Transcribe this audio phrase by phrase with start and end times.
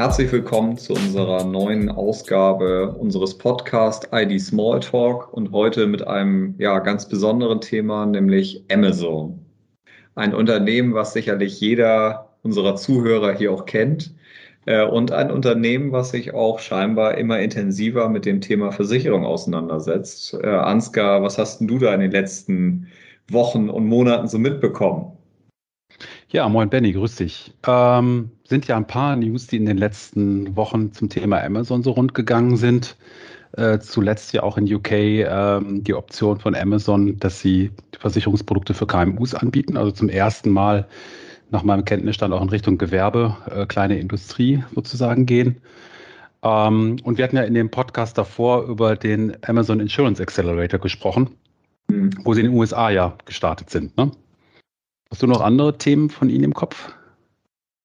[0.00, 6.78] Herzlich willkommen zu unserer neuen Ausgabe unseres Podcasts ID Smalltalk und heute mit einem ja,
[6.78, 9.44] ganz besonderen Thema, nämlich Amazon.
[10.14, 14.14] Ein Unternehmen, was sicherlich jeder unserer Zuhörer hier auch kennt
[14.64, 20.32] äh, und ein Unternehmen, was sich auch scheinbar immer intensiver mit dem Thema Versicherung auseinandersetzt.
[20.32, 22.88] Äh, Ansgar, was hast du da in den letzten
[23.28, 25.12] Wochen und Monaten so mitbekommen?
[26.30, 27.52] Ja, moin Benny, grüß dich.
[27.66, 31.92] Ähm, sind ja ein paar News, die in den letzten Wochen zum Thema Amazon so
[31.92, 32.96] rund gegangen sind.
[33.52, 38.88] Äh, zuletzt ja auch in UK ähm, die Option von Amazon, dass sie Versicherungsprodukte für
[38.88, 39.76] KMUs anbieten.
[39.76, 40.88] Also zum ersten Mal
[41.50, 45.60] nach meinem Kenntnisstand auch in Richtung Gewerbe, äh, kleine Industrie sozusagen gehen.
[46.42, 51.30] Ähm, und wir hatten ja in dem Podcast davor über den Amazon Insurance Accelerator gesprochen,
[51.88, 52.10] mhm.
[52.24, 53.96] wo sie in den USA ja gestartet sind.
[53.96, 54.10] Ne?
[55.08, 56.92] Hast du noch andere Themen von Ihnen im Kopf?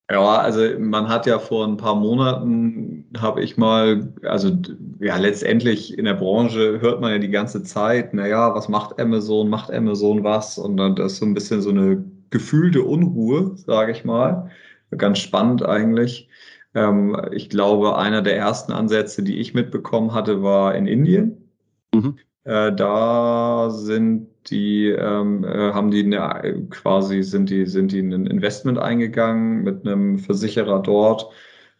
[0.08, 4.56] Ja, also man hat ja vor ein paar Monaten, habe ich mal, also
[5.00, 9.48] ja, letztendlich in der Branche hört man ja die ganze Zeit, naja, was macht Amazon,
[9.48, 10.58] macht Amazon was?
[10.58, 14.50] Und dann das ist so ein bisschen so eine gefühlte Unruhe, sage ich mal.
[14.96, 16.28] Ganz spannend eigentlich.
[16.74, 21.50] Ähm, ich glaube, einer der ersten Ansätze, die ich mitbekommen hatte, war in Indien.
[21.92, 22.16] Mhm.
[22.44, 28.26] Äh, da sind die ähm, äh, haben die eine, quasi sind die sind die ein
[28.26, 31.30] Investment eingegangen mit einem Versicherer dort.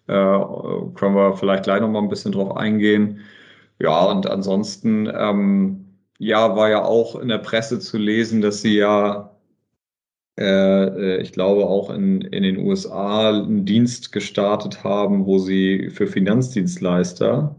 [0.09, 0.13] Äh,
[0.95, 3.21] können wir vielleicht gleich noch mal ein bisschen drauf eingehen.
[3.81, 5.87] Ja, und ansonsten ähm,
[6.19, 9.37] ja war ja auch in der Presse zu lesen, dass sie ja
[10.39, 10.45] äh,
[11.17, 16.07] äh ich glaube auch in, in den USA einen Dienst gestartet haben, wo sie für
[16.07, 17.57] Finanzdienstleister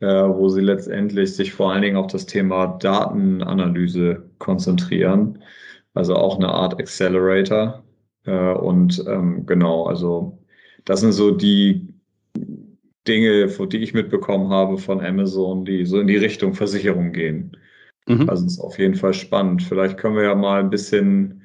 [0.00, 5.38] äh, wo sie letztendlich sich vor allen Dingen auf das Thema Datenanalyse konzentrieren.
[5.94, 7.84] Also auch eine Art Accelerator.
[8.24, 10.38] Äh, und ähm, genau, also
[10.84, 11.88] das sind so die
[13.06, 17.56] Dinge, die ich mitbekommen habe von Amazon, die so in die Richtung Versicherung gehen.
[18.06, 18.28] Mhm.
[18.28, 19.62] Also es ist auf jeden Fall spannend.
[19.62, 21.42] Vielleicht können wir ja mal ein bisschen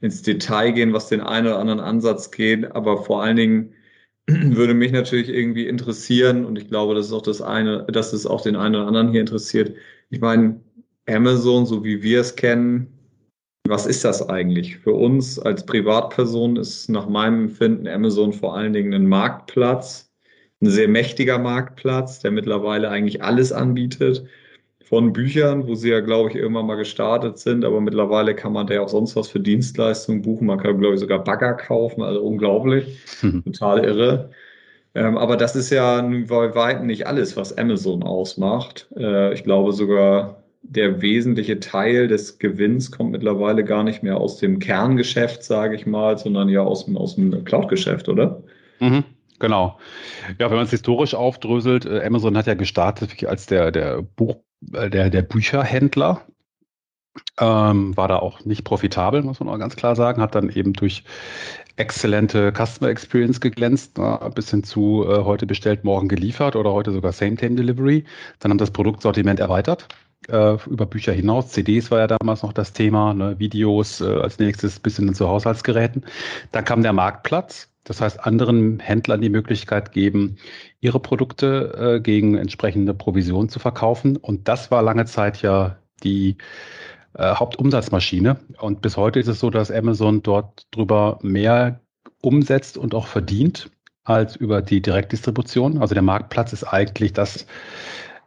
[0.00, 3.74] ins Detail gehen, was den einen oder anderen Ansatz geht, aber vor allen Dingen
[4.26, 8.26] würde mich natürlich irgendwie interessieren und ich glaube, das ist auch das eine, dass es
[8.26, 9.76] auch den einen oder anderen hier interessiert.
[10.10, 10.60] Ich meine,
[11.10, 12.86] Amazon, so wie wir es kennen,
[13.68, 14.78] was ist das eigentlich?
[14.78, 20.10] Für uns als Privatperson ist nach meinem Empfinden Amazon vor allen Dingen ein Marktplatz,
[20.60, 24.26] ein sehr mächtiger Marktplatz, der mittlerweile eigentlich alles anbietet
[24.82, 28.66] von Büchern, wo sie ja, glaube ich, irgendwann mal gestartet sind, aber mittlerweile kann man
[28.66, 30.48] da ja auch sonst was für Dienstleistungen buchen.
[30.48, 33.44] Man kann, glaube ich, sogar Bagger kaufen, also unglaublich, mhm.
[33.44, 34.30] total irre.
[34.96, 38.88] Ähm, aber das ist ja bei weitem nicht alles, was Amazon ausmacht.
[38.96, 40.39] Äh, ich glaube sogar,
[40.70, 45.84] der wesentliche Teil des Gewinns kommt mittlerweile gar nicht mehr aus dem Kerngeschäft, sage ich
[45.84, 48.42] mal, sondern ja aus dem, aus dem Cloud-Geschäft, oder?
[48.78, 49.04] Mhm.
[49.40, 49.78] Genau.
[50.38, 54.36] Ja, wenn man es historisch aufdröselt, äh, Amazon hat ja gestartet als der, der Buch,
[54.72, 56.22] äh, der, der Bücherhändler.
[57.40, 60.72] Ähm, war da auch nicht profitabel, muss man auch ganz klar sagen, hat dann eben
[60.72, 61.02] durch
[61.74, 66.92] exzellente Customer Experience geglänzt, ne, bis hin zu äh, heute bestellt, morgen geliefert oder heute
[66.92, 68.04] sogar Same-Time-Delivery.
[68.38, 69.88] Dann haben das Produktsortiment erweitert
[70.28, 71.48] äh, über Bücher hinaus.
[71.48, 75.28] CDs war ja damals noch das Thema, ne, Videos äh, als nächstes bis hin zu
[75.28, 76.04] Haushaltsgeräten.
[76.52, 80.36] Dann kam der Marktplatz, das heißt, anderen Händlern die Möglichkeit geben,
[80.80, 84.16] ihre Produkte äh, gegen entsprechende Provision zu verkaufen.
[84.16, 86.36] Und das war lange Zeit ja die
[87.14, 88.38] äh, Hauptumsatzmaschine.
[88.60, 91.80] Und bis heute ist es so, dass Amazon dort drüber mehr
[92.22, 93.70] umsetzt und auch verdient
[94.04, 95.78] als über die Direktdistribution.
[95.78, 97.46] Also der Marktplatz ist eigentlich das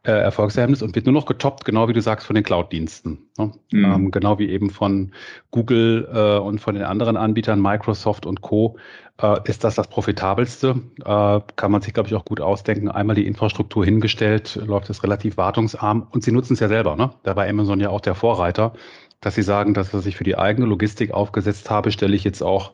[0.03, 3.29] äh, Erfolgsgeheimnis und wird nur noch getoppt, genau wie du sagst, von den Cloud-Diensten.
[3.37, 3.51] Ne?
[3.71, 3.85] Mhm.
[3.85, 5.13] Ähm, genau wie eben von
[5.51, 8.77] Google äh, und von den anderen Anbietern, Microsoft und Co.
[9.21, 10.81] Äh, ist das das profitabelste.
[11.05, 12.89] Äh, kann man sich, glaube ich, auch gut ausdenken.
[12.89, 16.95] Einmal die Infrastruktur hingestellt, läuft es relativ wartungsarm und sie nutzen es ja selber.
[16.95, 17.11] Ne?
[17.23, 18.73] Da war Amazon ja auch der Vorreiter,
[19.21, 22.43] dass sie sagen, dass was ich für die eigene Logistik aufgesetzt habe, stelle ich jetzt
[22.43, 22.73] auch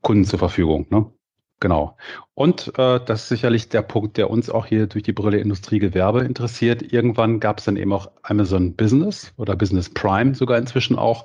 [0.00, 0.86] Kunden zur Verfügung.
[0.88, 1.06] Ne?
[1.60, 1.96] Genau.
[2.34, 6.20] Und äh, das ist sicherlich der Punkt, der uns auch hier durch die Brille Industriegewerbe
[6.20, 6.92] interessiert.
[6.92, 11.24] Irgendwann gab es dann eben auch Amazon Business oder Business Prime sogar inzwischen auch.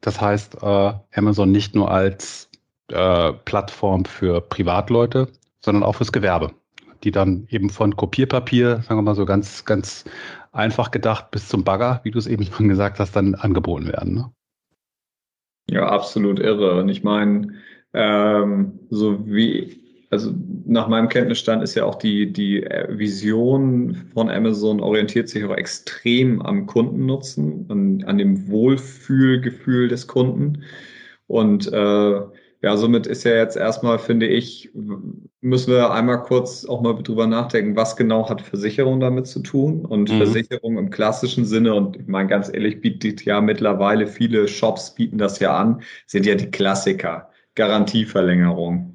[0.00, 2.50] Das heißt, äh, Amazon nicht nur als
[2.88, 5.28] äh, Plattform für Privatleute,
[5.60, 6.52] sondern auch fürs Gewerbe,
[7.04, 10.04] die dann eben von Kopierpapier, sagen wir mal so ganz, ganz
[10.52, 14.14] einfach gedacht, bis zum Bagger, wie du es eben schon gesagt hast, dann angeboten werden.
[14.14, 14.32] Ne?
[15.68, 16.80] Ja, absolut irre.
[16.80, 17.54] Und ich meine,
[17.96, 20.32] ähm, so wie, also
[20.66, 26.40] nach meinem Kenntnisstand ist ja auch die, die Vision von Amazon orientiert sich auch extrem
[26.42, 30.62] am Kundennutzen, an, an dem Wohlfühlgefühl des Kunden.
[31.26, 32.20] Und äh,
[32.62, 34.70] Ja, somit ist ja jetzt erstmal, finde ich,
[35.40, 39.84] müssen wir einmal kurz auch mal drüber nachdenken, was genau hat Versicherung damit zu tun?
[39.84, 40.16] Und mhm.
[40.16, 45.18] Versicherung im klassischen Sinne, und ich meine ganz ehrlich, bietet ja mittlerweile viele Shops bieten
[45.18, 47.28] das ja an, sind ja die Klassiker.
[47.56, 48.94] Garantieverlängerung.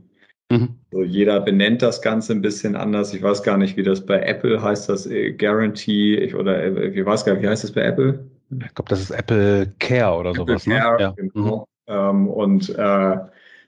[0.50, 0.76] Mhm.
[0.92, 3.14] So, jeder benennt das Ganze ein bisschen anders.
[3.14, 6.88] Ich weiß gar nicht, wie das bei Apple heißt, das äh, Guarantee, ich, oder äh,
[6.88, 8.26] ich weiß gar nicht, wie heißt das bei Apple?
[8.50, 10.68] Ich glaube, das ist Apple Care oder Apple sowas.
[10.68, 10.76] Ne?
[10.76, 11.02] Care, ne?
[11.02, 11.14] ja.
[11.16, 11.68] genau.
[11.88, 11.94] Mhm.
[11.94, 13.18] Ähm, und äh,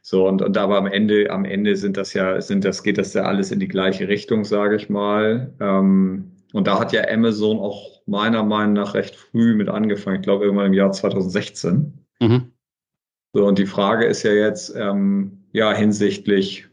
[0.01, 3.13] so, und, und aber am Ende, am Ende sind das ja, sind das, geht das
[3.13, 5.53] ja alles in die gleiche Richtung, sage ich mal.
[5.61, 10.17] Ähm, und da hat ja Amazon auch meiner Meinung nach recht früh mit angefangen.
[10.17, 12.05] Ich glaube, irgendwann im Jahr 2016.
[12.19, 12.52] Mhm.
[13.35, 16.67] So, und die Frage ist ja jetzt, ähm, ja, hinsichtlich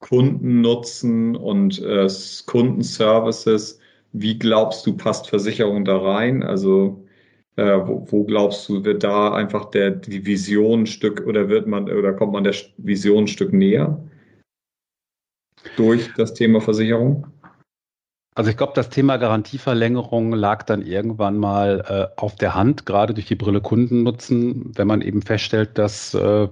[0.00, 2.08] Kundennutzen und äh,
[2.46, 3.78] Kundenservices,
[4.12, 6.42] wie glaubst du, passt Versicherung da rein?
[6.42, 7.04] Also
[7.56, 11.66] äh, wo, wo, glaubst du, wird da einfach der, die Vision ein Stück oder wird
[11.68, 14.02] man oder kommt man der Vision ein Stück näher
[15.76, 17.26] durch das Thema Versicherung?
[18.34, 21.84] Also ich glaube, das Thema Garantieverlängerung lag dann irgendwann mal
[22.16, 26.48] äh, auf der Hand, gerade durch die Brille Kundennutzen, wenn man eben feststellt, dass äh,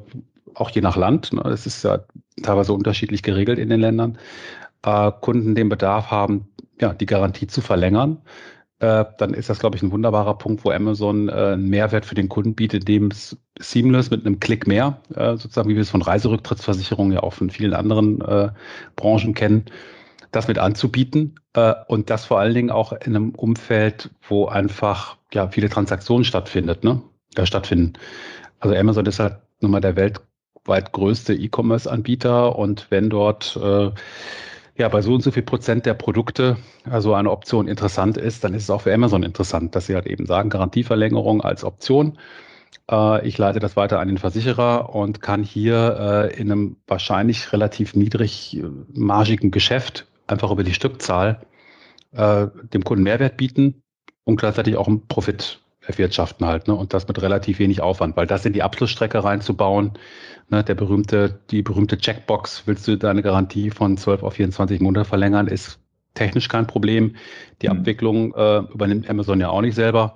[0.54, 2.00] auch je nach Land, ne, es ist ja
[2.42, 4.18] teilweise unterschiedlich geregelt in den Ländern,
[4.84, 6.48] äh, Kunden den Bedarf haben,
[6.80, 8.22] ja, die Garantie zu verlängern
[8.82, 12.16] äh, dann ist das, glaube ich, ein wunderbarer Punkt, wo Amazon äh, einen Mehrwert für
[12.16, 15.90] den Kunden bietet, dem es seamless mit einem Klick mehr, äh, sozusagen wie wir es
[15.90, 18.50] von Reiserücktrittsversicherungen ja auch von vielen anderen äh,
[18.96, 19.66] Branchen kennen,
[20.32, 25.16] das mit anzubieten äh, und das vor allen Dingen auch in einem Umfeld, wo einfach
[25.32, 27.02] ja viele Transaktionen stattfindet, ne?
[27.36, 27.94] Äh, stattfinden.
[28.58, 33.90] Also Amazon ist halt nun mal der weltweit größte E-Commerce-Anbieter und wenn dort äh,
[34.76, 36.56] ja, bei so und so viel Prozent der Produkte
[36.88, 40.06] also eine Option interessant ist, dann ist es auch für Amazon interessant, dass sie halt
[40.06, 42.18] eben sagen, Garantieverlängerung als Option.
[42.90, 47.52] Äh, ich leite das weiter an den Versicherer und kann hier äh, in einem wahrscheinlich
[47.52, 48.62] relativ niedrig äh,
[48.94, 51.40] margigen Geschäft einfach über die Stückzahl
[52.14, 53.82] dem Kunden Mehrwert bieten
[54.24, 56.74] und gleichzeitig auch einen Profit erwirtschaften halt, ne?
[56.74, 59.92] Und das mit relativ wenig Aufwand, weil das in die Abschlussstrecke reinzubauen,
[60.48, 65.08] ne, der berühmte, die berühmte Checkbox, willst du deine Garantie von 12 auf 24 Monate
[65.08, 65.80] verlängern, ist
[66.14, 67.16] technisch kein Problem.
[67.62, 67.78] Die mhm.
[67.78, 70.14] Abwicklung äh, übernimmt Amazon ja auch nicht selber.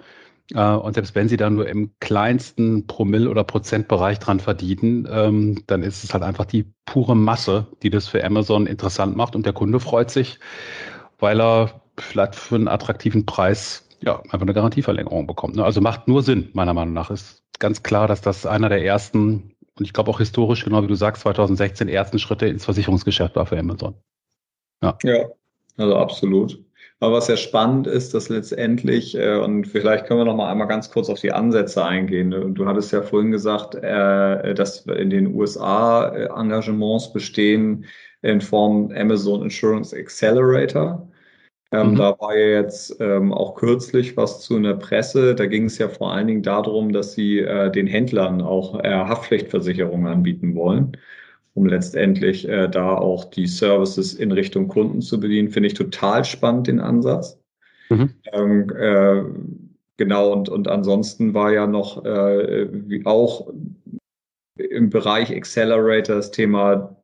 [0.55, 5.63] Äh, und selbst wenn sie dann nur im kleinsten Promille- oder Prozentbereich dran verdienen, ähm,
[5.67, 9.35] dann ist es halt einfach die pure Masse, die das für Amazon interessant macht.
[9.37, 10.39] Und der Kunde freut sich,
[11.19, 15.57] weil er vielleicht für einen attraktiven Preis ja, einfach eine Garantieverlängerung bekommt.
[15.57, 15.65] Ne?
[15.65, 17.11] Also macht nur Sinn, meiner Meinung nach.
[17.11, 20.87] Ist ganz klar, dass das einer der ersten und ich glaube auch historisch, genau wie
[20.87, 23.95] du sagst, 2016 ersten Schritte ins Versicherungsgeschäft war für Amazon.
[24.83, 25.27] Ja, ja
[25.77, 26.65] also absolut.
[26.99, 30.67] Aber was ja spannend ist, dass letztendlich, äh, und vielleicht können wir noch mal einmal
[30.67, 32.55] ganz kurz auf die Ansätze eingehen.
[32.55, 37.85] Du hattest ja vorhin gesagt, äh, dass in den USA äh, Engagements bestehen
[38.23, 41.07] in Form Amazon Insurance Accelerator.
[41.73, 41.97] Ähm, mhm.
[41.97, 45.35] Da war ja jetzt ähm, auch kürzlich was zu einer Presse.
[45.35, 48.91] Da ging es ja vor allen Dingen darum, dass sie äh, den Händlern auch äh,
[48.91, 50.97] Haftpflichtversicherungen anbieten wollen,
[51.57, 55.51] um letztendlich äh, da auch die Services in Richtung Kunden zu bedienen.
[55.51, 57.41] Finde ich total spannend, den Ansatz.
[57.89, 58.11] Mhm.
[58.33, 59.23] Ähm, äh,
[59.97, 63.51] genau, und, und ansonsten war ja noch äh, wie auch
[64.57, 66.95] im Bereich Accelerator das Thema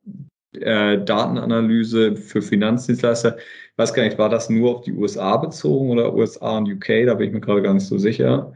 [0.53, 3.39] äh, Datenanalyse für Finanzdienstleister.
[3.39, 7.07] Ich weiß gar nicht, war das nur auf die USA bezogen oder USA und UK?
[7.07, 8.53] Da bin ich mir gerade gar nicht so sicher.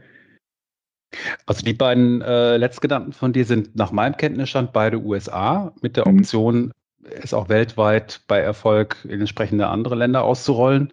[1.45, 6.07] Also die beiden äh, letztgenannten von dir sind nach meinem Kenntnisstand beide USA mit der
[6.07, 6.19] mhm.
[6.19, 6.73] Option,
[7.03, 10.91] es auch weltweit bei Erfolg in entsprechende andere Länder auszurollen.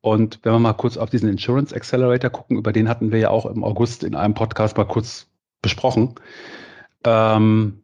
[0.00, 3.30] Und wenn wir mal kurz auf diesen Insurance Accelerator gucken, über den hatten wir ja
[3.30, 5.26] auch im August in einem Podcast mal kurz
[5.60, 6.14] besprochen.
[7.04, 7.82] Ähm,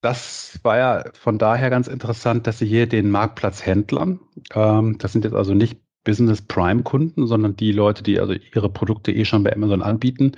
[0.00, 4.20] das war ja von daher ganz interessant, dass Sie hier den Marktplatz Händlern,
[4.54, 8.70] ähm, das sind jetzt also nicht Business Prime Kunden, sondern die Leute, die also ihre
[8.70, 10.32] Produkte eh schon bei Amazon anbieten,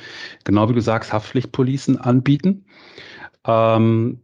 [0.45, 2.65] genau wie du sagst, Haftpflichtpolicen anbieten.
[3.47, 4.23] Ähm,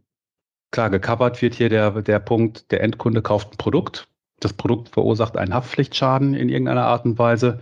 [0.71, 4.07] klar, gecovert wird hier der, der Punkt, der Endkunde kauft ein Produkt.
[4.39, 7.59] Das Produkt verursacht einen Haftpflichtschaden in irgendeiner Art und Weise.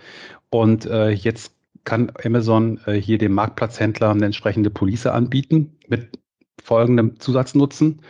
[0.49, 1.53] Und äh, jetzt
[1.83, 6.19] kann Amazon äh, hier dem Marktplatzhändler eine entsprechende Police anbieten mit
[6.61, 8.01] folgendem Zusatznutzen,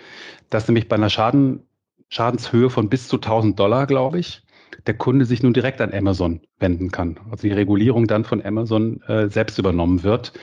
[0.49, 1.63] dass nämlich bei einer Schaden,
[2.09, 4.43] Schadenshöhe von bis zu 1000 Dollar, glaube ich,
[4.85, 7.19] der Kunde sich nun direkt an Amazon wenden kann.
[7.29, 10.33] Also die Regulierung dann von Amazon äh, selbst übernommen wird.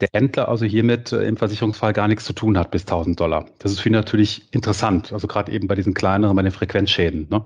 [0.00, 3.46] Der Händler also hiermit äh, im Versicherungsfall gar nichts zu tun hat bis 1000 Dollar.
[3.58, 7.28] Das ist für ihn natürlich interessant, also gerade eben bei diesen kleineren, bei den Frequenzschäden.
[7.30, 7.44] Ne?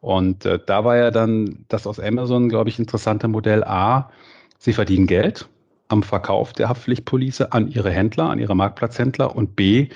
[0.00, 4.10] Und äh, da war ja dann das aus Amazon, glaube ich, interessante Modell A.
[4.58, 5.48] Sie verdienen Geld
[5.88, 9.88] am Verkauf der Haftpflichtpolice an ihre Händler, an ihre Marktplatzhändler und B,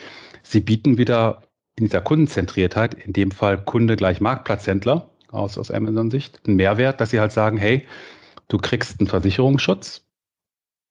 [0.43, 1.43] sie bieten wieder
[1.77, 7.11] in dieser Kundenzentriertheit, in dem Fall Kunde gleich Marktplatzhändler aus, aus Amazon-Sicht, einen Mehrwert, dass
[7.11, 7.87] sie halt sagen, hey,
[8.49, 10.05] du kriegst einen Versicherungsschutz,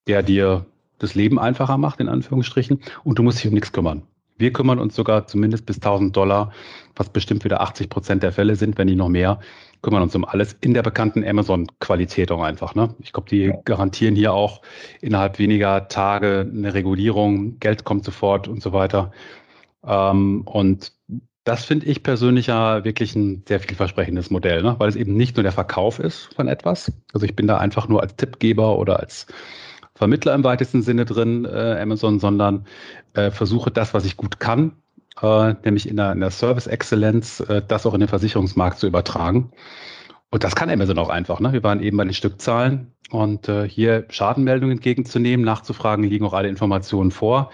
[0.07, 0.65] der dir
[0.99, 4.03] das Leben einfacher macht, in Anführungsstrichen, und du musst dich um nichts kümmern.
[4.37, 6.51] Wir kümmern uns sogar zumindest bis 1000 Dollar,
[6.95, 9.39] was bestimmt wieder 80 Prozent der Fälle sind, wenn nicht noch mehr,
[9.81, 12.73] kümmern uns um alles in der bekannten Amazon-Qualität auch einfach.
[12.73, 12.95] Ne?
[12.99, 14.61] Ich glaube, die garantieren hier auch
[15.01, 19.11] innerhalb weniger Tage eine Regulierung, Geld kommt sofort und so weiter.
[19.85, 20.93] Ähm, und
[21.43, 24.75] das finde ich persönlich ja wirklich ein sehr vielversprechendes Modell, ne?
[24.77, 26.91] weil es eben nicht nur der Verkauf ist von etwas.
[27.13, 29.27] Also ich bin da einfach nur als Tippgeber oder als
[29.95, 32.65] Vermittler im weitesten Sinne drin, äh, Amazon, sondern
[33.13, 34.73] äh, versuche das, was ich gut kann,
[35.21, 38.87] äh, nämlich in der, in der Service Excellence, äh, das auch in den Versicherungsmarkt zu
[38.87, 39.51] übertragen.
[40.31, 41.39] Und das kann Amazon auch einfach.
[41.39, 41.53] Ne?
[41.53, 46.49] Wir waren eben bei den Stückzahlen und äh, hier Schadenmeldungen entgegenzunehmen, nachzufragen, liegen auch alle
[46.49, 47.51] Informationen vor.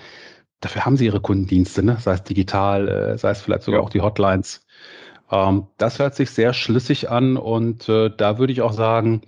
[0.62, 1.98] Dafür haben sie ihre Kundendienste, ne?
[2.00, 3.86] sei es digital, äh, sei es vielleicht sogar ja.
[3.86, 4.66] auch die Hotlines.
[5.32, 9.22] Ähm, das hört sich sehr schlüssig an und äh, da würde ich auch sagen,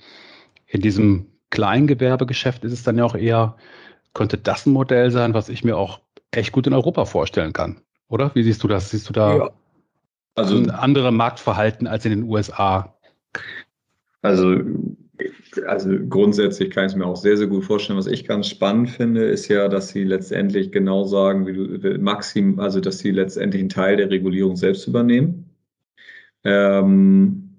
[0.67, 3.55] in diesem Kleingewerbegeschäft ist es dann ja auch eher,
[4.13, 7.81] könnte das ein Modell sein, was ich mir auch echt gut in Europa vorstellen kann.
[8.07, 8.31] Oder?
[8.33, 8.89] Wie siehst du das?
[8.89, 9.49] Siehst du da ja.
[10.35, 12.95] also, ein anderes Marktverhalten als in den USA?
[14.21, 14.55] Also,
[15.65, 17.99] also grundsätzlich kann ich es mir auch sehr, sehr gut vorstellen.
[17.99, 22.59] Was ich ganz spannend finde, ist ja, dass sie letztendlich genau sagen, wie du Maxim,
[22.59, 25.49] also dass sie letztendlich einen Teil der Regulierung selbst übernehmen.
[26.43, 27.51] Ähm,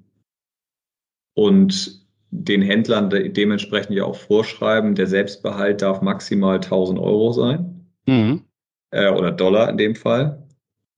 [1.35, 8.43] und den Händlern dementsprechend ja auch vorschreiben, der Selbstbehalt darf maximal 1000 Euro sein mhm.
[8.91, 10.42] äh, oder Dollar in dem Fall.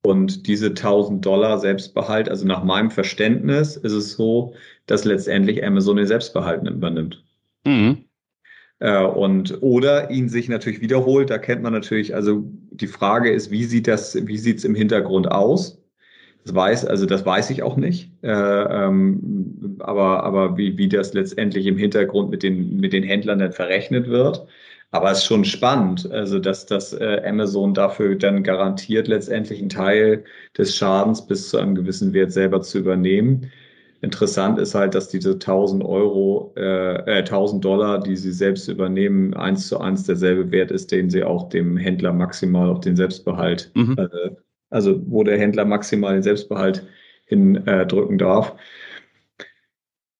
[0.04, 4.52] Und diese 1000 Dollar Selbstbehalt, also nach meinem Verständnis ist es so,
[4.86, 7.24] dass letztendlich Amazon den Selbstbehalt übernimmt.
[7.64, 8.04] Mhm.
[8.80, 11.30] Äh, und oder ihn sich natürlich wiederholt.
[11.30, 14.74] Da kennt man natürlich, also die Frage ist, wie sieht das, wie sieht es im
[14.74, 15.82] Hintergrund aus?
[16.44, 18.12] Das weiß, also das weiß ich auch nicht.
[18.22, 23.38] Äh, ähm, aber aber wie, wie das letztendlich im Hintergrund mit den, mit den Händlern
[23.38, 24.46] dann verrechnet wird.
[24.94, 29.68] Aber es ist schon spannend, also dass, dass äh, Amazon dafür dann garantiert, letztendlich einen
[29.68, 30.22] Teil
[30.56, 33.50] des Schadens bis zu einem gewissen Wert selber zu übernehmen.
[34.02, 39.66] Interessant ist halt, dass diese 1000 Euro, äh, 1000 Dollar, die sie selbst übernehmen, eins
[39.66, 43.96] zu eins derselbe Wert ist, den sie auch dem Händler maximal auf den Selbstbehalt mhm.
[43.98, 44.30] äh,
[44.70, 46.86] also wo der Händler maximal den Selbstbehalt
[47.26, 48.54] hindrücken äh, darf.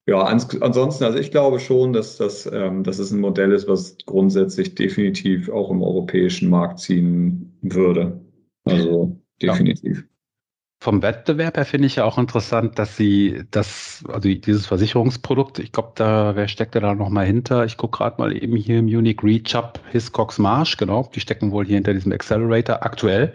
[0.07, 3.67] Ja, ans ansonsten, also ich glaube schon, dass das, ähm, dass es ein Modell ist,
[3.69, 8.21] was grundsätzlich definitiv auch im europäischen Markt ziehen würde.
[8.65, 9.99] Also definitiv.
[9.99, 10.05] Ja.
[10.85, 15.73] Vom Wettbewerb her finde ich ja auch interessant, dass sie das, also dieses Versicherungsprodukt, ich
[15.73, 17.65] glaube, da, wer steckt da nochmal hinter?
[17.65, 21.53] Ich gucke gerade mal eben hier im Unique Reach Up Hiscox Marsh, genau, die stecken
[21.53, 23.33] wohl hier hinter diesem Accelerator aktuell.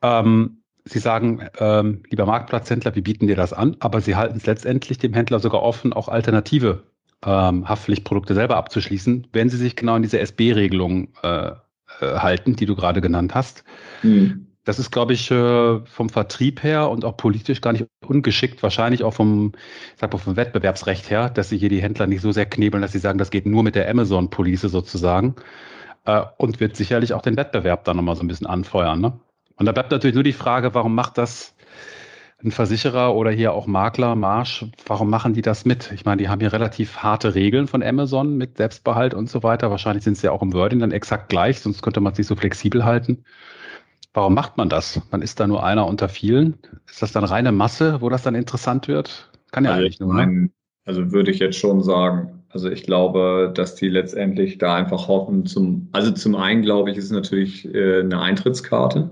[0.00, 0.57] Ähm,
[0.88, 4.98] Sie sagen, ähm, lieber Marktplatzhändler, wir bieten dir das an, aber Sie halten es letztendlich
[4.98, 6.84] dem Händler sogar offen, auch alternative
[7.24, 11.54] ähm, Haftpflichtprodukte selber abzuschließen, wenn Sie sich genau an diese SB-Regelung äh, äh,
[12.00, 13.64] halten, die du gerade genannt hast.
[14.02, 14.46] Mhm.
[14.64, 19.02] Das ist, glaube ich, äh, vom Vertrieb her und auch politisch gar nicht ungeschickt, wahrscheinlich
[19.02, 19.52] auch vom,
[19.96, 22.92] sag mal, vom Wettbewerbsrecht her, dass sie hier die Händler nicht so sehr knebeln, dass
[22.92, 25.36] sie sagen, das geht nur mit der Amazon-Police sozusagen.
[26.04, 29.00] Äh, und wird sicherlich auch den Wettbewerb dann nochmal so ein bisschen anfeuern.
[29.00, 29.20] Ne?
[29.58, 31.54] Und da bleibt natürlich nur die Frage, warum macht das
[32.42, 35.90] ein Versicherer oder hier auch Makler, Marsch, warum machen die das mit?
[35.92, 39.72] Ich meine, die haben hier relativ harte Regeln von Amazon mit Selbstbehalt und so weiter.
[39.72, 42.36] Wahrscheinlich sind sie ja auch im Wording dann exakt gleich, sonst könnte man sich so
[42.36, 43.24] flexibel halten.
[44.14, 45.02] Warum macht man das?
[45.10, 46.58] Man ist da nur einer unter vielen.
[46.88, 49.30] Ist das dann reine Masse, wo das dann interessant wird?
[49.50, 50.14] Kann ja also eigentlich nur.
[50.14, 50.52] Mein,
[50.84, 52.44] also würde ich jetzt schon sagen.
[52.50, 56.96] Also ich glaube, dass die letztendlich da einfach hoffen zum, also zum einen glaube ich,
[56.96, 59.10] ist es natürlich äh, eine Eintrittskarte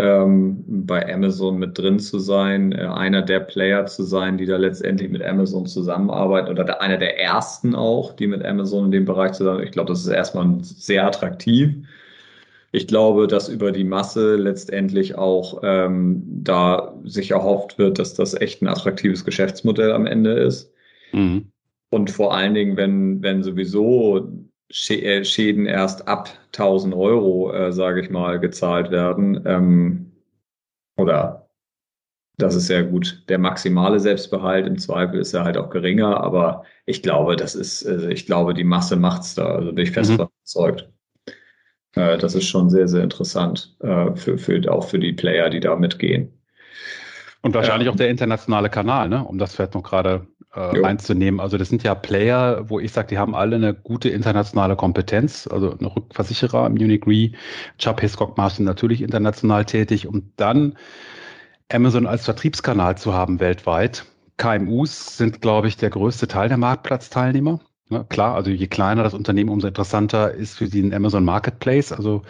[0.00, 4.56] ähm, bei Amazon mit drin zu sein, äh, einer der Player zu sein, die da
[4.56, 9.04] letztendlich mit Amazon zusammenarbeiten oder der, einer der ersten auch, die mit Amazon in dem
[9.04, 9.62] Bereich zusammen.
[9.62, 11.74] Ich glaube, das ist erstmal sehr attraktiv.
[12.72, 18.34] Ich glaube, dass über die Masse letztendlich auch ähm, da sich erhofft wird, dass das
[18.34, 20.72] echt ein attraktives Geschäftsmodell am Ende ist.
[21.12, 21.50] Mhm.
[21.90, 24.30] Und vor allen Dingen, wenn, wenn sowieso
[24.70, 29.42] Schäden erst ab 1000 Euro, äh, sage ich mal, gezahlt werden.
[29.44, 30.12] Ähm,
[30.96, 31.48] oder
[32.38, 33.22] das ist sehr gut.
[33.28, 37.86] Der maximale Selbstbehalt im Zweifel ist ja halt auch geringer, aber ich glaube, das ist,
[37.86, 39.46] also ich glaube, die Masse macht's da.
[39.56, 40.16] Also bin ich fest mhm.
[40.16, 40.88] überzeugt.
[41.94, 45.60] Äh, das ist schon sehr, sehr interessant, äh, für, für, auch für die Player, die
[45.60, 46.32] da mitgehen.
[47.42, 49.24] Und wahrscheinlich ähm, auch der internationale Kanal, ne?
[49.24, 51.40] um das vielleicht noch gerade äh, einzunehmen.
[51.40, 55.46] Also das sind ja Player, wo ich sage, die haben alle eine gute internationale Kompetenz.
[55.46, 57.32] Also ein Rückversicherer, Munich Re,
[57.78, 60.76] Chubb Hiscock Martin natürlich international tätig und dann
[61.72, 64.06] Amazon als Vertriebskanal zu haben weltweit.
[64.38, 67.60] KMUs sind, glaube ich, der größte Teil der Marktplatzteilnehmer.
[67.90, 71.92] Ja, klar, also je kleiner das Unternehmen, umso interessanter ist für sie ein Amazon Marketplace.
[71.92, 72.22] Also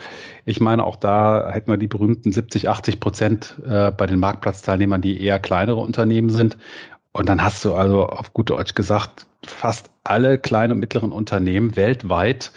[0.47, 5.03] ich meine, auch da hätten wir die berühmten 70, 80 Prozent äh, bei den Marktplatzteilnehmern,
[5.03, 6.57] die eher kleinere Unternehmen sind.
[7.13, 11.77] Und dann hast du also auf gut Deutsch gesagt, fast alle kleinen und mittleren Unternehmen
[11.77, 12.53] weltweit,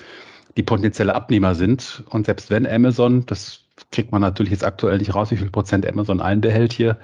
[0.57, 2.03] die potenzielle Abnehmer sind.
[2.10, 5.88] Und selbst wenn Amazon, das kriegt man natürlich jetzt aktuell nicht raus, wie viel Prozent
[5.88, 6.98] Amazon einbehält hier,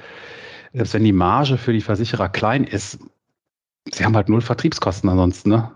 [0.74, 3.00] selbst wenn die Marge für die Versicherer klein ist,
[3.92, 5.72] sie haben halt null Vertriebskosten ansonsten, ne?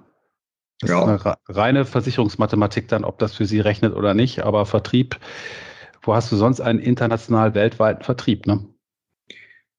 [0.80, 1.00] Das ja.
[1.00, 4.44] ist eine reine Versicherungsmathematik dann, ob das für sie rechnet oder nicht.
[4.44, 5.18] Aber Vertrieb,
[6.02, 8.66] wo hast du sonst einen international weltweiten Vertrieb, ne?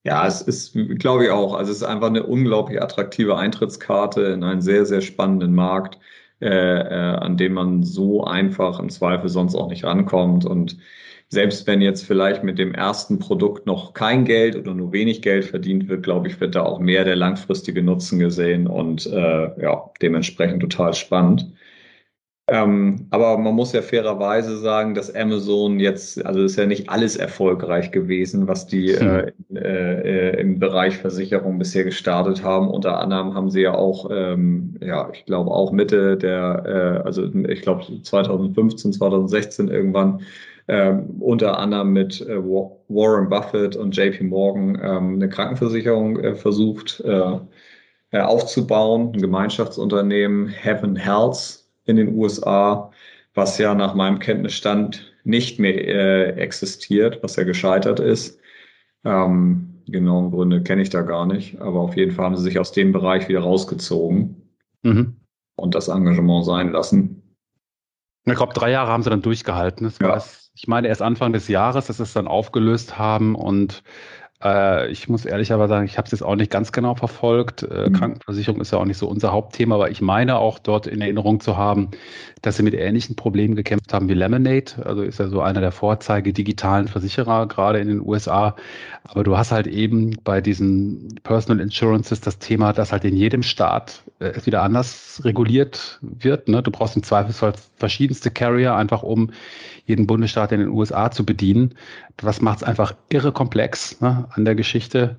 [0.07, 1.55] Ja, es ist, glaube ich auch.
[1.55, 5.99] Also es ist einfach eine unglaublich attraktive Eintrittskarte in einen sehr, sehr spannenden Markt,
[6.43, 10.45] äh, äh, an dem man so einfach im Zweifel sonst auch nicht rankommt.
[10.45, 10.77] Und
[11.31, 15.47] selbst wenn jetzt vielleicht mit dem ersten Produkt noch kein Geld oder nur wenig Geld
[15.47, 19.91] verdient wird, glaube ich, wird da auch mehr der langfristige Nutzen gesehen und äh, ja,
[20.03, 21.51] dementsprechend total spannend.
[22.47, 27.17] Ähm, aber man muss ja fairerweise sagen, dass Amazon jetzt, also ist ja nicht alles
[27.17, 29.33] erfolgreich gewesen, was die hm.
[29.57, 32.69] äh, äh, im Bereich Versicherung bisher gestartet haben.
[32.69, 37.25] Unter anderem haben sie ja auch, ähm, ja, ich glaube auch Mitte der, äh, also
[37.25, 40.21] ich glaube 2015, 2016 irgendwann,
[40.69, 47.01] ähm, unter anderem mit äh, Warren Buffett und JP Morgan ähm, eine Krankenversicherung äh, versucht
[47.01, 47.39] äh,
[48.11, 52.91] äh aufzubauen, ein Gemeinschaftsunternehmen Heaven Health in den USA,
[53.35, 58.39] was ja nach meinem Kenntnisstand nicht mehr äh, existiert, was ja gescheitert ist.
[59.05, 62.59] Ähm, genauen Gründe kenne ich da gar nicht, aber auf jeden Fall haben sie sich
[62.59, 64.51] aus dem Bereich wieder rausgezogen
[64.83, 65.17] mhm.
[65.57, 67.23] und das Engagement sein lassen.
[68.27, 69.93] Ich glaube, drei Jahre haben sie dann durchgehalten.
[70.01, 70.09] Ja.
[70.09, 73.83] war, ich meine, erst Anfang des Jahres, dass sie es dann aufgelöst haben und
[74.45, 77.63] äh, ich muss ehrlich aber sagen, ich habe es jetzt auch nicht ganz genau verfolgt.
[77.63, 77.95] Äh, mhm.
[77.95, 81.41] Krankenversicherung ist ja auch nicht so unser Hauptthema, aber ich meine auch dort in Erinnerung
[81.41, 81.91] zu haben,
[82.43, 84.73] dass sie mit ähnlichen Problemen gekämpft haben wie Lemonade.
[84.85, 88.55] Also ist ja so einer der Vorzeige digitalen Versicherer, gerade in den USA.
[89.05, 93.43] Aber du hast halt eben bei diesen Personal Insurances das Thema, dass halt in jedem
[93.43, 96.49] Staat äh, es wieder anders reguliert wird.
[96.49, 96.63] Ne?
[96.63, 99.31] Du brauchst im Zweifelsfall verschiedenste Carrier, einfach um
[99.87, 101.75] jeden Bundesstaat in den USA zu bedienen.
[102.23, 105.17] Was macht es einfach irre komplex ne, an der Geschichte.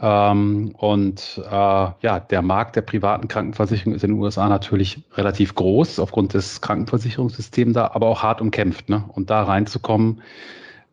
[0.00, 5.54] Ähm, und äh, ja, der Markt der privaten Krankenversicherung ist in den USA natürlich relativ
[5.54, 8.88] groß aufgrund des Krankenversicherungssystems da, aber auch hart umkämpft.
[8.90, 9.04] Ne?
[9.08, 10.20] Und da reinzukommen,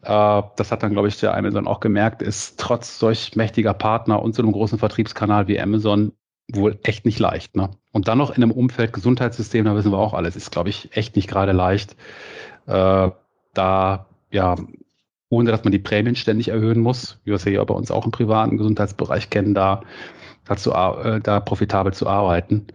[0.03, 4.21] äh, das hat dann, glaube ich, der Amazon auch gemerkt, ist trotz solch mächtiger Partner
[4.21, 6.13] und so einem großen Vertriebskanal wie Amazon
[6.51, 7.55] wohl echt nicht leicht.
[7.55, 7.71] Ne?
[7.91, 10.95] Und dann noch in einem Umfeld Gesundheitssystem, da wissen wir auch alles, ist, glaube ich,
[10.95, 11.95] echt nicht gerade leicht.
[12.67, 13.11] Äh,
[13.53, 14.55] da ja
[15.33, 18.05] ohne dass man die Prämien ständig erhöhen muss, wie wir es ja bei uns auch
[18.05, 19.81] im privaten Gesundheitsbereich kennen, da,
[20.45, 22.67] dazu, äh, da profitabel zu arbeiten.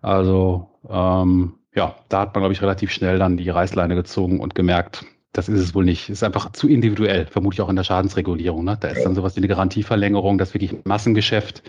[0.00, 4.54] Also ähm, ja, da hat man, glaube ich, relativ schnell dann die Reißleine gezogen und
[4.54, 6.08] gemerkt, das ist es wohl nicht.
[6.08, 8.64] Ist einfach zu individuell, vermutlich auch in der Schadensregulierung.
[8.64, 8.78] Ne?
[8.80, 11.62] Da ist dann sowas wie eine Garantieverlängerung, das wirklich Massengeschäft.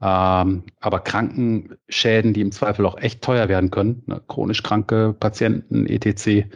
[0.00, 4.20] Ähm, aber Krankenschäden, die im Zweifel auch echt teuer werden können, ne?
[4.28, 6.46] chronisch kranke Patienten, etc.,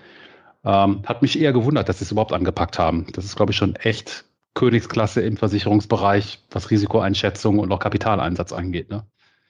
[0.64, 3.06] ähm, hat mich eher gewundert, dass sie es überhaupt angepackt haben.
[3.12, 8.90] Das ist, glaube ich, schon echt Königsklasse im Versicherungsbereich, was Risikoeinschätzung und auch Kapitaleinsatz angeht.
[8.90, 9.04] Ne?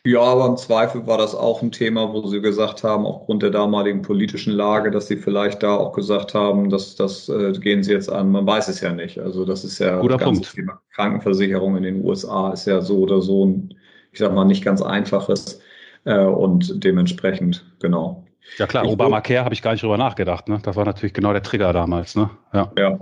[0.05, 3.51] Ja, aber im Zweifel war das auch ein Thema, wo Sie gesagt haben, aufgrund der
[3.51, 7.93] damaligen politischen Lage, dass Sie vielleicht da auch gesagt haben, dass das äh, gehen Sie
[7.93, 8.33] jetzt an.
[8.33, 9.19] Man weiß es ja nicht.
[9.21, 10.55] Also das ist ja Guter das ganze Punkt.
[10.55, 13.75] Thema Krankenversicherung in den USA ist ja so oder so ein,
[14.11, 15.61] ich sag mal, nicht ganz einfaches
[16.05, 18.25] äh, und dementsprechend genau.
[18.59, 20.49] Ja klar, Obamacare habe ich gar nicht drüber nachgedacht.
[20.49, 20.61] Ne?
[20.63, 22.17] Das war natürlich genau der Trigger damals.
[22.17, 22.31] Ne?
[22.53, 22.73] Ja.
[22.77, 22.99] ja.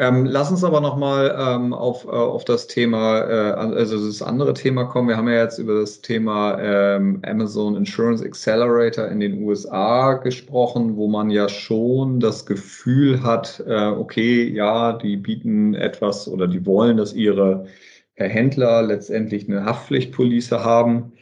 [0.00, 4.54] Ähm, lass uns aber nochmal ähm, auf, äh, auf das Thema, äh, also das andere
[4.54, 5.08] Thema kommen.
[5.08, 10.96] Wir haben ja jetzt über das Thema ähm, Amazon Insurance Accelerator in den USA gesprochen,
[10.96, 16.64] wo man ja schon das Gefühl hat, äh, okay, ja, die bieten etwas oder die
[16.64, 17.66] wollen, dass ihre
[18.14, 21.12] Händler letztendlich eine Haftpflichtpolice haben.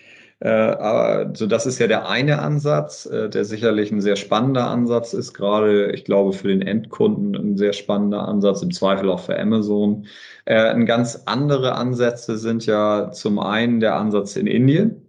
[0.41, 5.13] Äh, also das ist ja der eine Ansatz, äh, der sicherlich ein sehr spannender Ansatz
[5.13, 9.39] ist, gerade ich glaube für den Endkunden ein sehr spannender Ansatz, im Zweifel auch für
[9.39, 10.07] Amazon.
[10.45, 15.03] Äh, ein ganz andere Ansätze sind ja zum einen der Ansatz in Indien.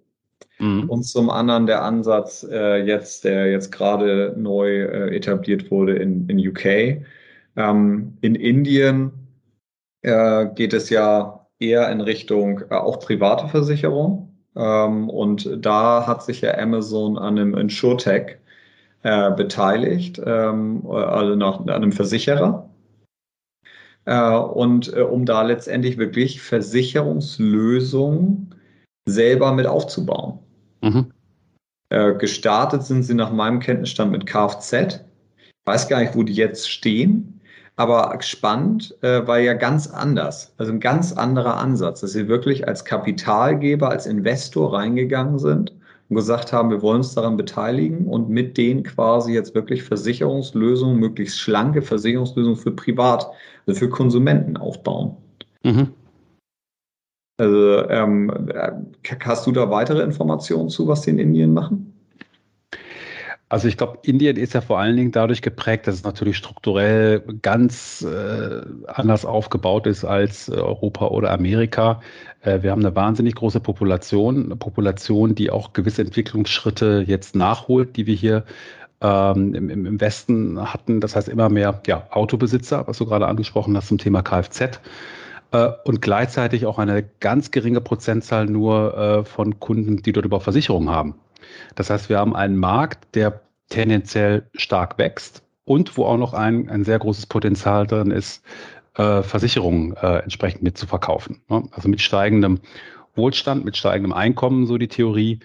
[0.59, 0.89] Mhm.
[0.89, 7.01] Und zum anderen der Ansatz jetzt, der jetzt gerade neu etabliert wurde in, in UK.
[7.55, 9.11] Ähm, in Indien
[10.01, 14.28] geht es ja eher in Richtung äh, auch private Versicherung.
[14.59, 18.35] Ähm, und da hat sich ja Amazon an einem InsurTech
[19.03, 22.69] äh, beteiligt, ähm, also nach, an einem Versicherer.
[24.03, 28.53] Äh, und äh, um da letztendlich wirklich Versicherungslösungen
[29.07, 30.39] selber mit aufzubauen.
[30.81, 31.13] Mhm.
[31.89, 34.73] Äh, gestartet sind sie nach meinem Kenntnisstand mit Kfz.
[35.37, 37.38] Ich weiß gar nicht, wo die jetzt stehen,
[37.79, 42.67] aber spannend, äh, weil ja ganz anders, also ein ganz anderer Ansatz, dass sie wirklich
[42.67, 45.73] als Kapitalgeber, als Investor reingegangen sind
[46.09, 50.99] und gesagt haben, wir wollen uns daran beteiligen und mit denen quasi jetzt wirklich Versicherungslösungen,
[50.99, 53.25] möglichst schlanke Versicherungslösungen für Privat,
[53.65, 55.15] also für Konsumenten aufbauen.
[55.63, 55.93] Mhm.
[57.37, 58.29] Also ähm,
[59.21, 61.93] hast du da weitere Informationen zu, was die in Indien machen?
[63.49, 67.21] Also ich glaube, Indien ist ja vor allen Dingen dadurch geprägt, dass es natürlich strukturell
[67.41, 72.01] ganz äh, anders aufgebaut ist als äh, Europa oder Amerika.
[72.41, 77.97] Äh, wir haben eine wahnsinnig große Population, eine Population, die auch gewisse Entwicklungsschritte jetzt nachholt,
[77.97, 78.45] die wir hier
[79.01, 81.01] ähm, im, im, Westen hatten.
[81.01, 84.79] Das heißt immer mehr ja, Autobesitzer, was du gerade angesprochen hast zum Thema Kfz.
[85.51, 90.39] Äh, und gleichzeitig auch eine ganz geringe Prozentzahl nur äh, von Kunden, die dort über
[90.39, 91.15] Versicherungen haben.
[91.75, 96.69] Das heißt, wir haben einen Markt, der tendenziell stark wächst und wo auch noch ein,
[96.69, 98.43] ein sehr großes Potenzial drin ist,
[98.95, 101.41] äh, Versicherungen äh, entsprechend mitzuverkaufen.
[101.47, 101.63] Ne?
[101.71, 102.59] Also mit steigendem
[103.15, 105.39] Wohlstand, mit steigendem Einkommen, so die Theorie,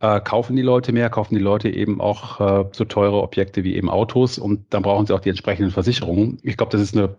[0.00, 3.90] äh, kaufen die Leute mehr, kaufen die Leute eben auch so teure Objekte wie eben
[3.90, 6.38] Autos und dann brauchen sie auch die entsprechenden Versicherungen.
[6.42, 7.16] Ich glaube, das ist eine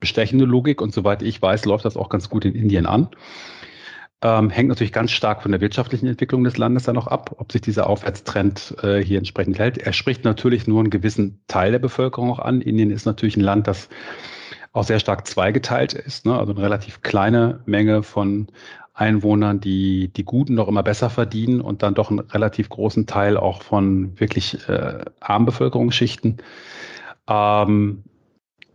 [0.00, 3.08] bestechende Logik und soweit ich weiß, läuft das auch ganz gut in Indien an.
[4.26, 7.52] Ähm, hängt natürlich ganz stark von der wirtschaftlichen Entwicklung des Landes dann noch ab, ob
[7.52, 9.78] sich dieser Aufwärtstrend äh, hier entsprechend hält.
[9.78, 12.60] Er spricht natürlich nur einen gewissen Teil der Bevölkerung auch an.
[12.60, 13.88] Indien ist natürlich ein Land, das
[14.72, 16.36] auch sehr stark zweigeteilt ist, ne?
[16.36, 18.48] also eine relativ kleine Menge von
[18.94, 23.36] Einwohnern, die die Guten noch immer besser verdienen und dann doch einen relativ großen Teil
[23.36, 26.38] auch von wirklich äh, armen Bevölkerungsschichten.
[27.28, 28.02] Ähm,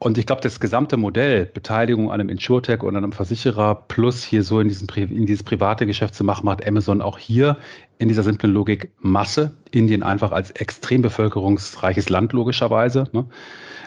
[0.03, 4.43] und ich glaube, das gesamte Modell, Beteiligung an einem Insurtech oder einem Versicherer plus hier
[4.43, 7.57] so in, diesen, in dieses private Geschäft zu machen, macht Amazon auch hier
[7.99, 9.51] in dieser simplen Logik Masse.
[9.69, 13.27] Indien einfach als extrem bevölkerungsreiches Land logischerweise, ne?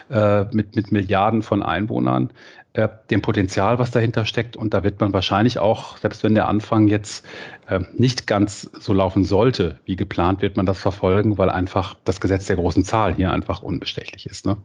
[0.09, 2.29] äh, mit, mit Milliarden von Einwohnern,
[2.71, 4.55] äh, dem Potenzial, was dahinter steckt.
[4.55, 7.25] Und da wird man wahrscheinlich auch, selbst wenn der Anfang jetzt
[7.67, 12.21] äh, nicht ganz so laufen sollte, wie geplant, wird man das verfolgen, weil einfach das
[12.21, 14.45] Gesetz der großen Zahl hier einfach unbestechlich ist.
[14.45, 14.55] Ne?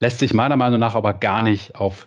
[0.00, 2.06] Lässt sich meiner Meinung nach aber gar nicht auf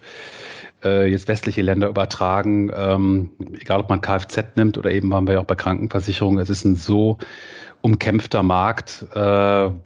[0.84, 3.30] äh, jetzt westliche Länder übertragen, ähm,
[3.60, 6.40] egal ob man Kfz nimmt oder eben waren wir ja auch bei Krankenversicherungen.
[6.40, 7.18] Es ist ein so
[7.82, 9.20] umkämpfter Markt, äh,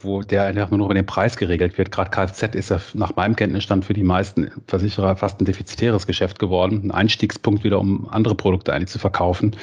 [0.00, 1.90] wo der einfach nur noch über den Preis geregelt wird.
[1.90, 6.38] Gerade Kfz ist ja nach meinem Kenntnisstand für die meisten Versicherer fast ein defizitäres Geschäft
[6.38, 6.82] geworden.
[6.84, 9.56] Ein Einstiegspunkt wieder, um andere Produkte eigentlich zu verkaufen.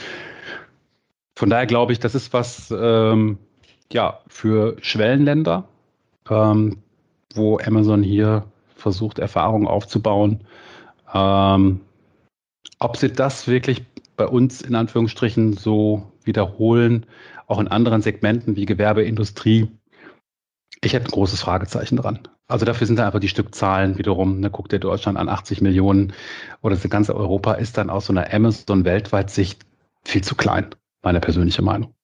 [1.38, 3.38] Von daher glaube ich, das ist was ähm,
[3.92, 5.68] ja, für Schwellenländer.
[6.30, 6.78] Ähm,
[7.36, 8.46] wo Amazon hier
[8.76, 10.44] versucht, Erfahrungen aufzubauen.
[11.14, 11.82] Ähm,
[12.80, 13.86] ob sie das wirklich
[14.18, 17.06] bei uns in Anführungsstrichen so wiederholen,
[17.48, 19.70] auch in anderen Segmenten wie Gewerbeindustrie,
[20.82, 22.20] ich hätte ein großes Fragezeichen dran.
[22.48, 26.14] Also dafür sind da einfach die Stückzahlen wiederum, ne, guckt der Deutschland an 80 Millionen
[26.62, 29.66] oder das ganze Europa ist dann aus so einer Amazon-Weltweit-Sicht
[30.04, 30.68] viel zu klein,
[31.02, 31.96] meine persönliche Meinung.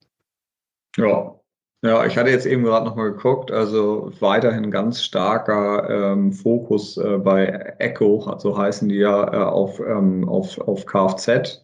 [0.97, 1.35] Ja,
[1.83, 7.17] ja, ich hatte jetzt eben gerade nochmal geguckt, also weiterhin ganz starker ähm, Fokus äh,
[7.17, 11.63] bei Echo, also heißen die ja äh, auf, ähm, auf, auf Kfz,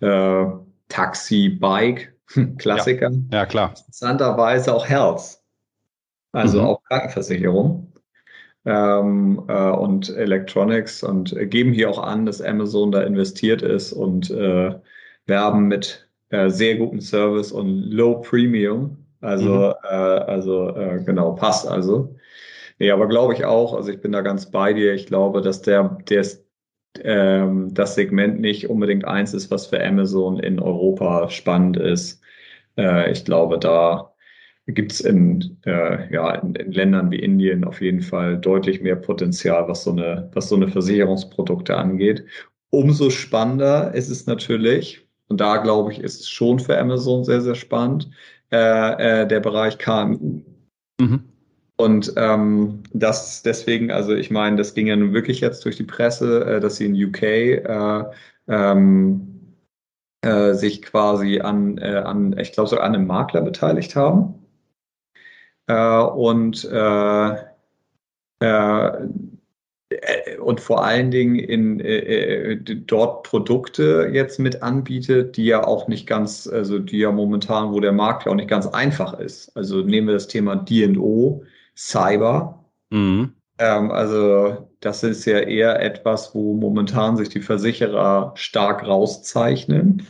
[0.00, 0.46] äh,
[0.88, 2.14] Taxi, Bike,
[2.58, 3.10] Klassiker.
[3.10, 3.74] Ja, ja, klar.
[3.76, 5.38] Interessanterweise auch Health,
[6.32, 6.66] also mhm.
[6.66, 7.92] auch Krankenversicherung
[8.64, 14.30] ähm, äh, und Electronics und geben hier auch an, dass Amazon da investiert ist und
[14.30, 14.74] äh,
[15.26, 19.74] werben mit äh, sehr guten Service und Low Premium also, mhm.
[19.84, 22.14] äh, also äh, genau, passt also.
[22.78, 24.94] Nee, aber glaube ich auch, also ich bin da ganz bei dir.
[24.94, 26.24] Ich glaube, dass der, der
[27.02, 32.20] ähm, das Segment nicht unbedingt eins ist, was für Amazon in Europa spannend ist.
[32.76, 34.12] Äh, ich glaube, da
[34.66, 38.96] gibt es in, äh, ja, in, in, Ländern wie Indien auf jeden Fall deutlich mehr
[38.96, 42.24] Potenzial, was so eine, was so eine Versicherungsprodukte angeht.
[42.70, 47.40] Umso spannender ist es natürlich, und da glaube ich, ist es schon für Amazon sehr,
[47.40, 48.10] sehr spannend,
[48.50, 50.42] äh, äh, der Bereich KMU.
[51.00, 51.24] Mhm.
[51.76, 55.84] Und ähm, das deswegen, also ich meine, das ging ja nun wirklich jetzt durch die
[55.84, 58.04] Presse, äh, dass sie in UK äh,
[58.48, 59.54] ähm,
[60.22, 64.34] äh, sich quasi an, äh, an ich glaube, so an einem Makler beteiligt haben.
[65.68, 66.64] Äh, und
[70.40, 75.88] und vor allen Dingen in, äh, äh, dort Produkte jetzt mit anbietet, die ja auch
[75.88, 79.56] nicht ganz, also die ja momentan, wo der Markt ja auch nicht ganz einfach ist.
[79.56, 81.42] Also nehmen wir das Thema D&O,
[81.74, 82.64] Cyber.
[82.90, 83.32] Mhm.
[83.58, 90.06] Ähm, also das ist ja eher etwas, wo momentan sich die Versicherer stark rauszeichnen.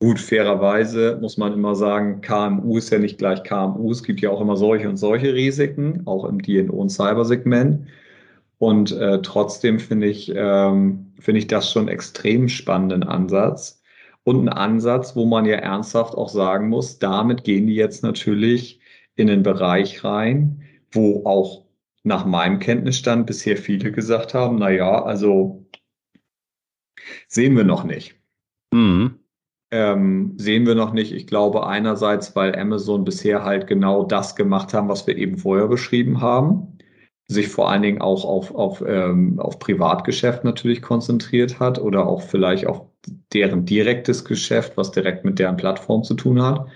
[0.00, 3.90] Gut, fairerweise muss man immer sagen, KMU ist ja nicht gleich KMU.
[3.90, 7.86] Es gibt ja auch immer solche und solche Risiken, auch im D&O und Cybersegment.
[8.58, 13.82] Und äh, trotzdem finde ich, ähm, finde ich das schon einen extrem spannenden Ansatz.
[14.24, 18.80] Und ein Ansatz, wo man ja ernsthaft auch sagen muss, damit gehen die jetzt natürlich
[19.14, 21.64] in den Bereich rein, wo auch
[22.02, 25.66] nach meinem Kenntnisstand bisher viele gesagt haben, na ja, also
[27.28, 28.16] sehen wir noch nicht.
[28.72, 29.18] Mhm.
[29.72, 31.12] Ähm, sehen wir noch nicht.
[31.12, 35.66] Ich glaube einerseits, weil Amazon bisher halt genau das gemacht haben, was wir eben vorher
[35.66, 36.75] beschrieben haben,
[37.28, 42.22] sich vor allen Dingen auch auf, auf, ähm, auf Privatgeschäft natürlich konzentriert hat oder auch
[42.22, 42.82] vielleicht auf
[43.32, 46.66] deren direktes Geschäft, was direkt mit deren Plattform zu tun hat.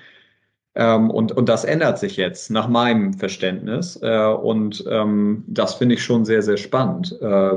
[0.74, 3.98] Ähm, und, und das ändert sich jetzt nach meinem Verständnis.
[4.02, 7.16] Äh, und ähm, das finde ich schon sehr, sehr spannend.
[7.20, 7.56] Äh,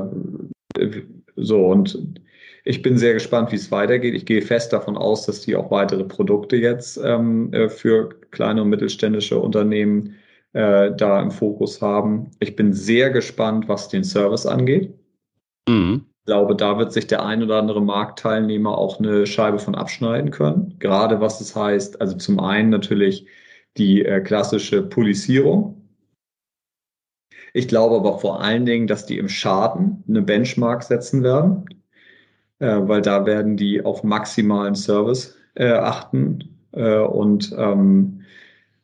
[1.36, 1.98] so, und
[2.64, 4.14] ich bin sehr gespannt, wie es weitergeht.
[4.14, 8.62] Ich gehe fest davon aus, dass die auch weitere Produkte jetzt ähm, äh, für kleine
[8.62, 10.16] und mittelständische Unternehmen
[10.54, 12.30] äh, da im Fokus haben.
[12.40, 14.94] Ich bin sehr gespannt, was den Service angeht.
[15.68, 16.06] Mhm.
[16.20, 20.30] Ich glaube, da wird sich der ein oder andere Marktteilnehmer auch eine Scheibe von abschneiden
[20.30, 20.76] können.
[20.78, 23.26] Gerade was es heißt, also zum einen natürlich
[23.76, 25.82] die äh, klassische Polisierung.
[27.52, 31.66] Ich glaube aber vor allen Dingen, dass die im Schaden eine Benchmark setzen werden,
[32.58, 36.64] äh, weil da werden die auf maximalen Service äh, achten.
[36.72, 38.22] Äh, und ähm,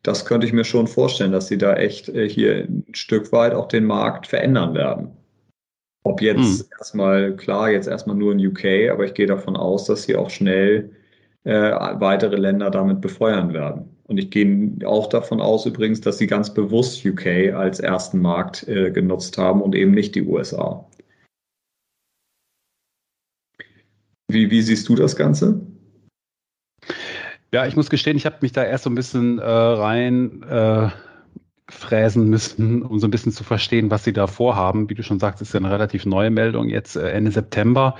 [0.02, 3.52] das könnte ich mir schon vorstellen, dass sie da echt äh, hier ein Stück weit
[3.54, 5.16] auch den Markt verändern werden.
[6.02, 6.66] Ob jetzt hm.
[6.78, 10.30] erstmal, klar, jetzt erstmal nur in UK, aber ich gehe davon aus, dass sie auch
[10.30, 10.90] schnell
[11.44, 13.96] äh, weitere Länder damit befeuern werden.
[14.04, 18.66] Und ich gehe auch davon aus übrigens, dass sie ganz bewusst UK als ersten Markt
[18.66, 20.84] äh, genutzt haben und eben nicht die USA.
[24.28, 25.60] Wie, wie siehst du das Ganze?
[27.52, 30.88] Ja, ich muss gestehen, ich habe mich da erst so ein bisschen äh, rein äh,
[31.68, 34.88] fräsen müssen, um so ein bisschen zu verstehen, was sie da vorhaben.
[34.88, 37.96] Wie du schon sagst, ist ja eine relativ neue Meldung jetzt äh, Ende September.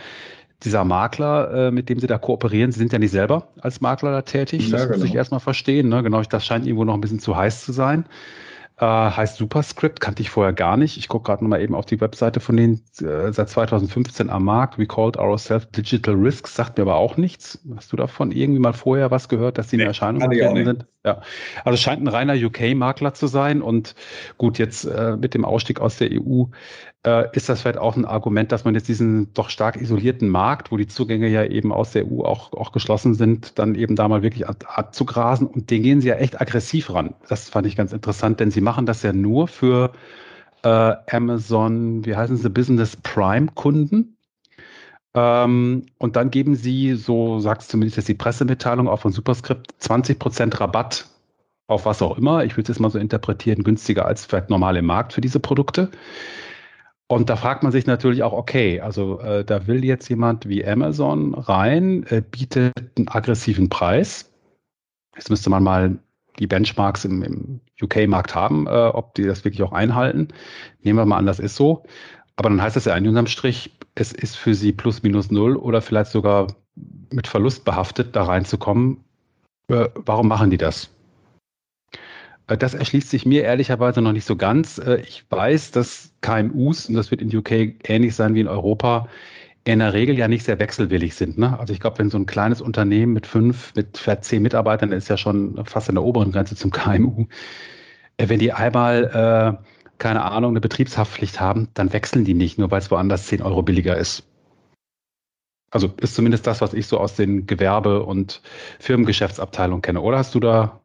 [0.63, 4.13] Dieser Makler, äh, mit dem sie da kooperieren, sie sind ja nicht selber als Makler
[4.13, 4.69] da tätig.
[4.69, 4.99] Ja, das genau.
[4.99, 5.89] muss ich erstmal verstehen.
[5.89, 6.03] Ne?
[6.03, 8.05] Genau, das scheint irgendwo noch ein bisschen zu heiß zu sein.
[8.81, 10.97] Äh, heißt Superscript, kannte ich vorher gar nicht.
[10.97, 14.79] Ich gucke gerade nochmal eben auf die Webseite von denen, äh, seit 2015 am Markt.
[14.79, 17.63] We called ourselves Digital Risks, sagt mir aber auch nichts.
[17.77, 20.87] Hast du davon irgendwie mal vorher was gehört, dass die nee, in Erscheinung getreten sind?
[21.05, 21.21] Ja,
[21.63, 23.95] also scheint ein reiner UK-Makler zu sein und
[24.39, 26.45] gut, jetzt äh, mit dem Ausstieg aus der EU
[27.07, 30.71] äh, ist das vielleicht auch ein Argument, dass man jetzt diesen doch stark isolierten Markt,
[30.71, 34.09] wo die Zugänge ja eben aus der EU auch, auch geschlossen sind, dann eben da
[34.09, 37.15] mal wirklich abzugrasen und den gehen sie ja echt aggressiv ran.
[37.29, 39.93] Das fand ich ganz interessant, denn sie machen das ja nur für
[40.63, 44.17] äh, Amazon, wie heißen sie, Business Prime Kunden.
[45.15, 50.61] Ähm, und dann geben sie, so sagt zumindest jetzt die Pressemitteilung auch von Superscript, 20%
[50.61, 51.07] Rabatt
[51.67, 52.45] auf was auch immer.
[52.45, 55.41] Ich würde es jetzt mal so interpretieren, günstiger als vielleicht normal im Markt für diese
[55.41, 55.91] Produkte.
[57.11, 60.65] Und da fragt man sich natürlich auch, okay, also äh, da will jetzt jemand wie
[60.65, 64.31] Amazon rein, äh, bietet einen aggressiven Preis.
[65.17, 65.99] Jetzt müsste man mal
[66.39, 70.29] die Benchmarks im, im UK-Markt haben, äh, ob die das wirklich auch einhalten.
[70.83, 71.83] Nehmen wir mal an, das ist so.
[72.37, 75.83] Aber dann heißt das ja unterm Strich, es ist für sie plus minus null oder
[75.83, 76.47] vielleicht sogar
[77.11, 79.03] mit Verlust behaftet, da reinzukommen.
[79.67, 80.91] Äh, warum machen die das?
[82.51, 84.79] Äh, das erschließt sich mir ehrlicherweise noch nicht so ganz.
[84.79, 89.09] Äh, ich weiß, dass KMUs, und das wird in UK ähnlich sein wie in Europa,
[89.65, 91.39] in der Regel ja nicht sehr wechselwillig sind.
[91.39, 91.59] Ne?
[91.59, 95.09] Also ich glaube, wenn so ein kleines Unternehmen mit fünf, mit vielleicht zehn Mitarbeitern ist
[95.09, 97.27] ja schon fast an der oberen Grenze zum KMU.
[98.19, 99.67] Wenn die einmal äh,
[99.99, 103.63] keine Ahnung, eine Betriebshaftpflicht haben, dann wechseln die nicht, nur weil es woanders 10 Euro
[103.63, 104.27] billiger ist.
[105.71, 108.43] Also ist zumindest das, was ich so aus den Gewerbe- und
[108.81, 110.01] Firmengeschäftsabteilungen kenne.
[110.01, 110.80] Oder hast du da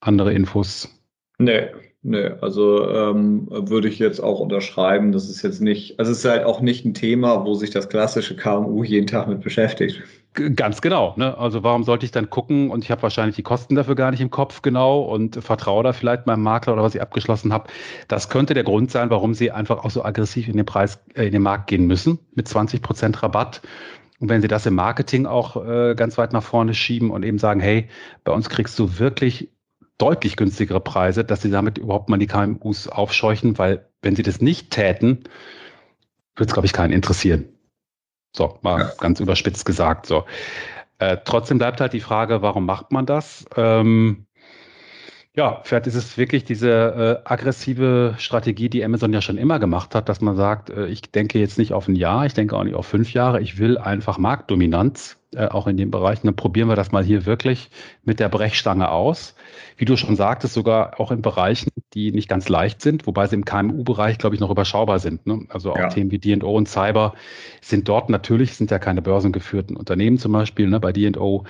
[0.00, 0.88] andere Infos?
[1.38, 1.68] Nee,
[2.02, 2.30] nee.
[2.40, 5.12] Also ähm, würde ich jetzt auch unterschreiben.
[5.12, 7.88] Das ist jetzt nicht, also es ist halt auch nicht ein Thema, wo sich das
[7.88, 10.02] klassische KMU jeden Tag mit beschäftigt.
[10.54, 11.14] Ganz genau.
[11.16, 11.36] Ne?
[11.36, 14.20] Also warum sollte ich dann gucken und ich habe wahrscheinlich die Kosten dafür gar nicht
[14.20, 17.68] im Kopf genau und vertraue da vielleicht meinem Makler oder was ich abgeschlossen habe.
[18.06, 21.26] Das könnte der Grund sein, warum sie einfach auch so aggressiv in den Preis, äh,
[21.26, 23.60] in den Markt gehen müssen mit 20 Prozent Rabatt.
[24.20, 27.38] Und wenn sie das im Marketing auch äh, ganz weit nach vorne schieben und eben
[27.38, 27.88] sagen, hey,
[28.22, 29.48] bei uns kriegst du wirklich
[30.00, 34.40] deutlich günstigere Preise, dass sie damit überhaupt mal die KMUs aufscheuchen, weil wenn sie das
[34.40, 35.24] nicht täten,
[36.36, 37.48] wird es, glaube ich, keinen interessieren.
[38.34, 38.92] So, mal ja.
[38.98, 40.06] ganz überspitzt gesagt.
[40.06, 40.24] So.
[40.98, 43.44] Äh, trotzdem bleibt halt die Frage, warum macht man das?
[43.56, 44.26] Ähm,
[45.34, 49.94] ja, vielleicht ist es wirklich diese äh, aggressive Strategie, die Amazon ja schon immer gemacht
[49.94, 52.64] hat, dass man sagt, äh, ich denke jetzt nicht auf ein Jahr, ich denke auch
[52.64, 56.26] nicht auf fünf Jahre, ich will einfach Marktdominanz äh, auch in den Bereichen.
[56.26, 57.70] Dann probieren wir das mal hier wirklich
[58.02, 59.34] mit der Brechstange aus.
[59.76, 63.36] Wie du schon sagtest, sogar auch in Bereichen, die nicht ganz leicht sind, wobei sie
[63.36, 65.26] im KMU-Bereich, glaube ich, noch überschaubar sind.
[65.26, 65.46] Ne?
[65.48, 65.88] Also auch ja.
[65.88, 67.14] Themen wie D&O und Cyber
[67.60, 70.68] sind dort natürlich, sind ja keine börsengeführten Unternehmen zum Beispiel.
[70.68, 70.80] Ne?
[70.80, 71.44] Bei D&O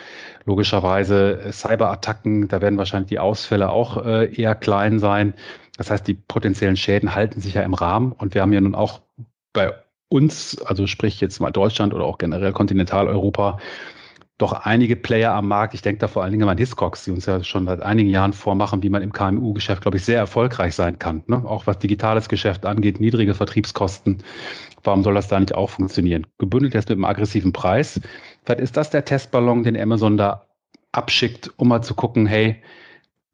[0.44, 5.34] logischerweise äh, Cyberattacken, da werden wahrscheinlich die Ausfälle auch äh, eher klein sein.
[5.78, 8.74] Das heißt, die potenziellen Schäden halten sich ja im Rahmen und wir haben ja nun
[8.74, 9.00] auch
[9.54, 9.72] bei
[10.10, 13.58] uns, also sprich jetzt mal Deutschland oder auch generell Kontinentaleuropa,
[14.38, 15.74] doch einige Player am Markt.
[15.74, 18.32] Ich denke da vor allen Dingen an Hiscox, die uns ja schon seit einigen Jahren
[18.32, 21.22] vormachen, wie man im KMU-Geschäft, glaube ich, sehr erfolgreich sein kann.
[21.26, 21.44] Ne?
[21.44, 24.22] Auch was digitales Geschäft angeht, niedrige Vertriebskosten.
[24.82, 26.26] Warum soll das da nicht auch funktionieren?
[26.38, 28.00] Gebündelt jetzt mit einem aggressiven Preis.
[28.44, 30.46] Vielleicht ist das der Testballon, den Amazon da
[30.92, 32.62] abschickt, um mal zu gucken, hey,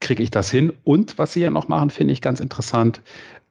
[0.00, 0.72] kriege ich das hin?
[0.82, 3.00] Und was sie ja noch machen, finde ich ganz interessant.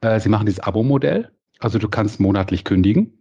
[0.02, 1.30] Äh, sie machen dieses Abo-Modell.
[1.58, 3.12] Also du kannst monatlich kündigen.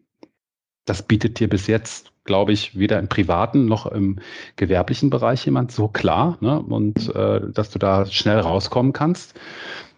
[0.86, 4.19] Das bietet dir bis jetzt, glaube ich, weder im privaten noch im
[4.56, 6.38] gewerblichen Bereich jemand so klar.
[6.41, 6.60] Ne?
[6.60, 9.39] Und äh, dass du da schnell rauskommen kannst.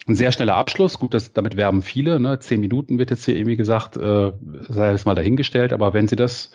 [0.07, 2.19] Ein sehr schneller Abschluss, gut, das, damit werben viele.
[2.19, 2.39] Ne?
[2.39, 4.31] Zehn Minuten wird jetzt hier irgendwie gesagt, äh,
[4.69, 5.73] sei es mal dahingestellt.
[5.73, 6.51] Aber wenn sie das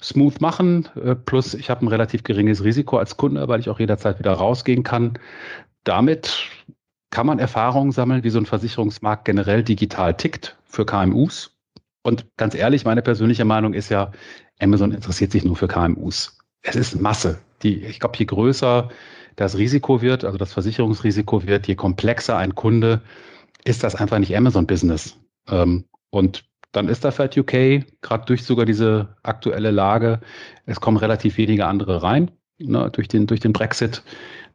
[0.00, 3.80] smooth machen, äh, plus ich habe ein relativ geringes Risiko als Kunde, weil ich auch
[3.80, 5.18] jederzeit wieder rausgehen kann,
[5.84, 6.48] damit
[7.16, 11.56] kann man Erfahrungen sammeln, wie so ein Versicherungsmarkt generell digital tickt für KMUs.
[12.02, 14.12] Und ganz ehrlich, meine persönliche Meinung ist ja,
[14.60, 16.36] Amazon interessiert sich nur für KMUs.
[16.60, 17.38] Es ist Masse.
[17.62, 18.90] Die, ich glaube, je größer
[19.34, 23.00] das Risiko wird, also das Versicherungsrisiko wird, je komplexer ein Kunde,
[23.64, 25.16] ist das einfach nicht Amazon-Business.
[25.48, 30.20] Ähm, und dann ist da vielleicht UK, gerade durch sogar diese aktuelle Lage,
[30.66, 34.02] es kommen relativ wenige andere rein, ne, durch, den, durch den Brexit.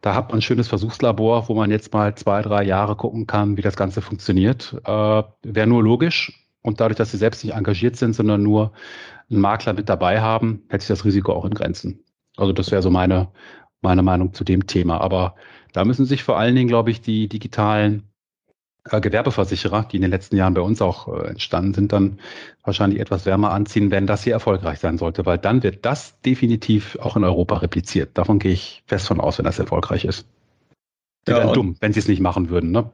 [0.01, 3.57] Da hat man ein schönes Versuchslabor, wo man jetzt mal zwei, drei Jahre gucken kann,
[3.57, 4.75] wie das Ganze funktioniert.
[4.83, 6.47] Äh, Wäre nur logisch.
[6.63, 8.73] Und dadurch, dass sie selbst nicht engagiert sind, sondern nur
[9.29, 12.03] einen Makler mit dabei haben, hält sich das Risiko auch in Grenzen.
[12.37, 13.29] Also das wäre so meine,
[13.81, 15.01] meine Meinung zu dem Thema.
[15.01, 15.35] Aber
[15.73, 18.10] da müssen sich vor allen Dingen, glaube ich, die digitalen
[18.83, 22.19] Gewerbeversicherer, die in den letzten Jahren bei uns auch äh, entstanden sind, dann
[22.63, 26.97] wahrscheinlich etwas wärmer anziehen, wenn das hier erfolgreich sein sollte, weil dann wird das definitiv
[26.99, 28.11] auch in Europa repliziert.
[28.15, 30.27] Davon gehe ich fest von aus, wenn das erfolgreich ist.
[31.27, 32.71] Die ja, wären dumm, wenn sie es nicht machen würden.
[32.71, 32.89] Ne?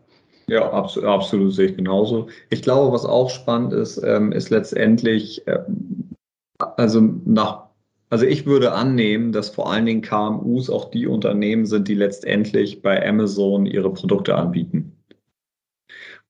[0.49, 2.27] Ja, absolut, absolut sehe ich genauso.
[2.49, 6.09] Ich glaube, was auch spannend ist, ähm, ist letztendlich, ähm,
[6.57, 7.67] also nach,
[8.09, 12.81] also ich würde annehmen, dass vor allen Dingen KMUs auch die Unternehmen sind, die letztendlich
[12.81, 14.96] bei Amazon ihre Produkte anbieten.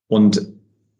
[0.07, 0.53] Und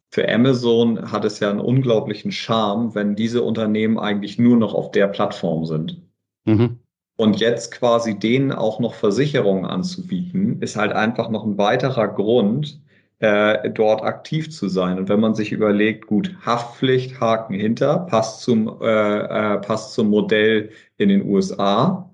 [0.10, 4.92] für Amazon hat es ja einen unglaublichen Charme, wenn diese Unternehmen eigentlich nur noch auf
[4.92, 6.02] der Plattform sind.
[6.46, 6.80] Mhm.
[7.18, 12.80] Und jetzt quasi denen auch noch Versicherungen anzubieten, ist halt einfach noch ein weiterer Grund,
[13.20, 15.00] äh, dort aktiv zu sein.
[15.00, 20.10] Und wenn man sich überlegt, gut, Haftpflicht, Haken hinter, passt zum, äh, äh, passt zum
[20.10, 22.10] Modell in den USA.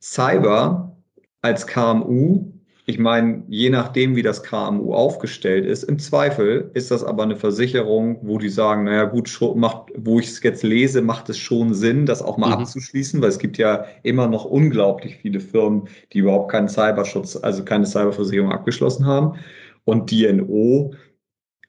[0.00, 0.96] Cyber
[1.42, 2.53] als KMU,
[2.86, 7.36] ich meine, je nachdem, wie das KMU aufgestellt ist, im Zweifel ist das aber eine
[7.36, 11.38] Versicherung, wo die sagen, naja gut, schon, macht, wo ich es jetzt lese, macht es
[11.38, 12.62] schon Sinn, das auch mal mhm.
[12.62, 17.64] abzuschließen, weil es gibt ja immer noch unglaublich viele Firmen, die überhaupt keinen Cyberschutz, also
[17.64, 19.38] keine Cyberversicherung abgeschlossen haben.
[19.84, 20.92] Und DNO,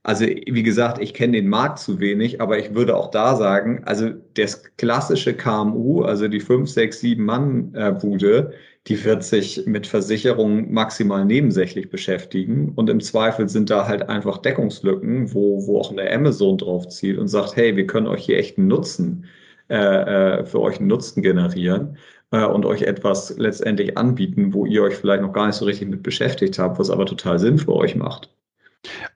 [0.03, 3.83] also wie gesagt, ich kenne den Markt zu wenig, aber ich würde auch da sagen,
[3.85, 8.51] also das klassische KMU, also die 5, 6, 7 Mann-Bude,
[8.87, 12.73] die wird sich mit Versicherungen maximal nebensächlich beschäftigen.
[12.75, 17.17] Und im Zweifel sind da halt einfach Deckungslücken, wo, wo auch eine Amazon drauf zieht
[17.17, 19.25] und sagt, hey, wir können euch hier echt einen Nutzen,
[19.69, 21.97] äh, äh für euch einen Nutzen generieren
[22.31, 25.89] äh, und euch etwas letztendlich anbieten, wo ihr euch vielleicht noch gar nicht so richtig
[25.89, 28.29] mit beschäftigt habt, was aber total Sinn für euch macht.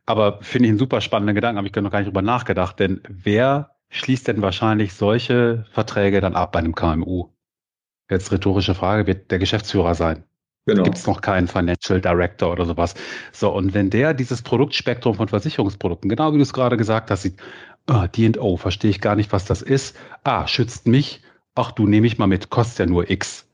[0.07, 3.01] Aber finde ich einen super spannenden Gedanken, habe ich noch gar nicht drüber nachgedacht, denn
[3.07, 7.29] wer schließt denn wahrscheinlich solche Verträge dann ab bei einem KMU?
[8.09, 10.23] Jetzt rhetorische Frage, wird der Geschäftsführer sein?
[10.65, 10.83] Genau.
[10.83, 12.93] Gibt es noch keinen Financial Director oder sowas.
[13.31, 17.23] So, und wenn der dieses Produktspektrum von Versicherungsprodukten, genau wie du es gerade gesagt hast,
[17.23, 17.39] sieht,
[17.87, 19.95] ah, D&O, verstehe ich gar nicht, was das ist.
[20.23, 21.21] Ah, schützt mich,
[21.55, 23.47] ach du, nehme ich mal mit, kostet ja nur X.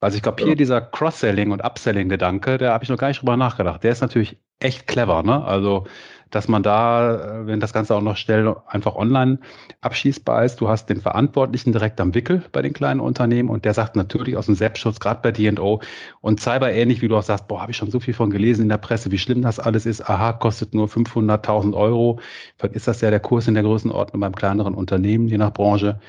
[0.00, 0.56] Also ich glaube, hier ja.
[0.56, 3.84] dieser Cross-Selling und Upselling-Gedanke, da habe ich noch gar nicht drüber nachgedacht.
[3.84, 5.44] Der ist natürlich echt clever, ne?
[5.44, 5.86] Also
[6.30, 9.38] dass man da, äh, wenn das Ganze auch noch schnell einfach online
[9.80, 13.74] abschließbar ist, du hast den Verantwortlichen direkt am Wickel bei den kleinen Unternehmen und der
[13.74, 15.80] sagt natürlich aus dem Selbstschutz, gerade bei D&O
[16.20, 18.62] und Cyber ähnlich, wie du auch sagst, boah, habe ich schon so viel von gelesen
[18.62, 20.08] in der Presse, wie schlimm das alles ist.
[20.08, 22.20] Aha, kostet nur 500.000 Euro.
[22.56, 26.00] Vielleicht ist das ja der Kurs in der Größenordnung beim kleineren Unternehmen, je nach Branche.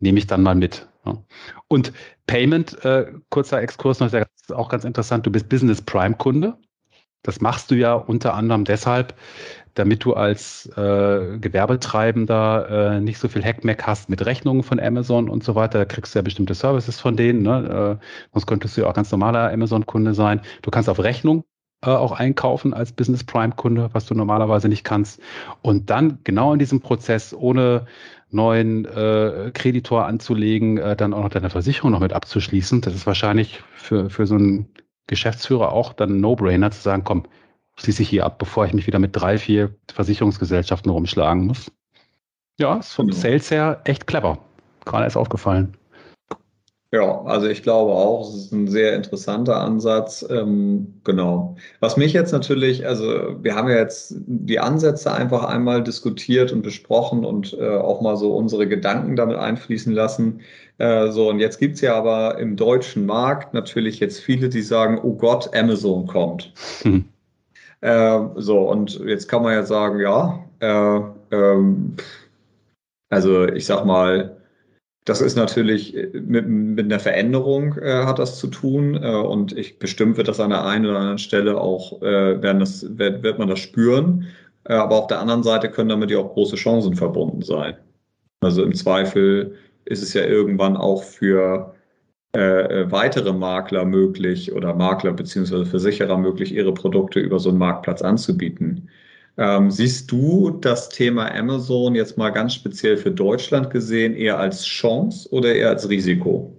[0.00, 0.88] Nehme ich dann mal mit.
[1.68, 1.92] Und
[2.26, 5.26] Payment, äh, kurzer Exkurs noch, ist auch ganz interessant.
[5.26, 6.56] Du bist Business Prime Kunde.
[7.22, 9.14] Das machst du ja unter anderem deshalb,
[9.74, 15.28] damit du als äh, Gewerbetreibender äh, nicht so viel Hackmack hast mit Rechnungen von Amazon
[15.28, 15.78] und so weiter.
[15.78, 17.42] Da kriegst du ja bestimmte Services von denen.
[17.42, 17.98] Ne?
[18.00, 20.40] Äh, sonst könntest du ja auch ganz normaler Amazon-Kunde sein.
[20.62, 21.44] Du kannst auf Rechnung
[21.84, 25.20] äh, auch einkaufen als Business Prime-Kunde, was du normalerweise nicht kannst.
[25.62, 27.86] Und dann genau in diesem Prozess, ohne
[28.30, 32.80] neuen äh, Kreditor anzulegen, äh, dann auch noch deine Versicherung noch mit abzuschließen.
[32.80, 34.68] Das ist wahrscheinlich für, für so einen
[35.06, 37.24] Geschäftsführer auch dann ein No-Brainer zu sagen, komm,
[37.76, 41.70] schließe ich hier ab, bevor ich mich wieder mit drei, vier Versicherungsgesellschaften rumschlagen muss.
[42.58, 43.18] Ja, ist vom genau.
[43.18, 44.38] Sales her echt clever.
[44.84, 45.76] Gerade erst aufgefallen.
[46.94, 50.26] Ja, also ich glaube auch, es ist ein sehr interessanter Ansatz.
[50.28, 51.56] Ähm, genau.
[51.80, 56.60] Was mich jetzt natürlich, also wir haben ja jetzt die Ansätze einfach einmal diskutiert und
[56.60, 60.42] besprochen und äh, auch mal so unsere Gedanken damit einfließen lassen.
[60.82, 64.98] Äh, so, und jetzt gibt's ja aber im deutschen Markt natürlich jetzt viele, die sagen,
[65.00, 66.52] oh Gott, Amazon kommt.
[66.82, 67.04] Hm.
[67.82, 71.96] Äh, so, und jetzt kann man ja sagen, ja, äh, ähm,
[73.10, 74.36] also ich sag mal,
[75.04, 79.56] das ist natürlich äh, mit, mit einer Veränderung äh, hat das zu tun äh, und
[79.56, 83.38] ich bestimmt wird das an der einen oder anderen Stelle auch werden das wird, wird
[83.38, 84.26] man das spüren,
[84.64, 87.76] aber auf der anderen Seite können damit ja auch große Chancen verbunden sein.
[88.40, 91.74] Also im Zweifel ist es ja irgendwann auch für
[92.32, 98.02] äh, weitere Makler möglich oder Makler beziehungsweise Versicherer möglich, ihre Produkte über so einen Marktplatz
[98.02, 98.88] anzubieten.
[99.38, 104.64] Ähm, siehst du das Thema Amazon jetzt mal ganz speziell für Deutschland gesehen eher als
[104.64, 106.54] Chance oder eher als Risiko?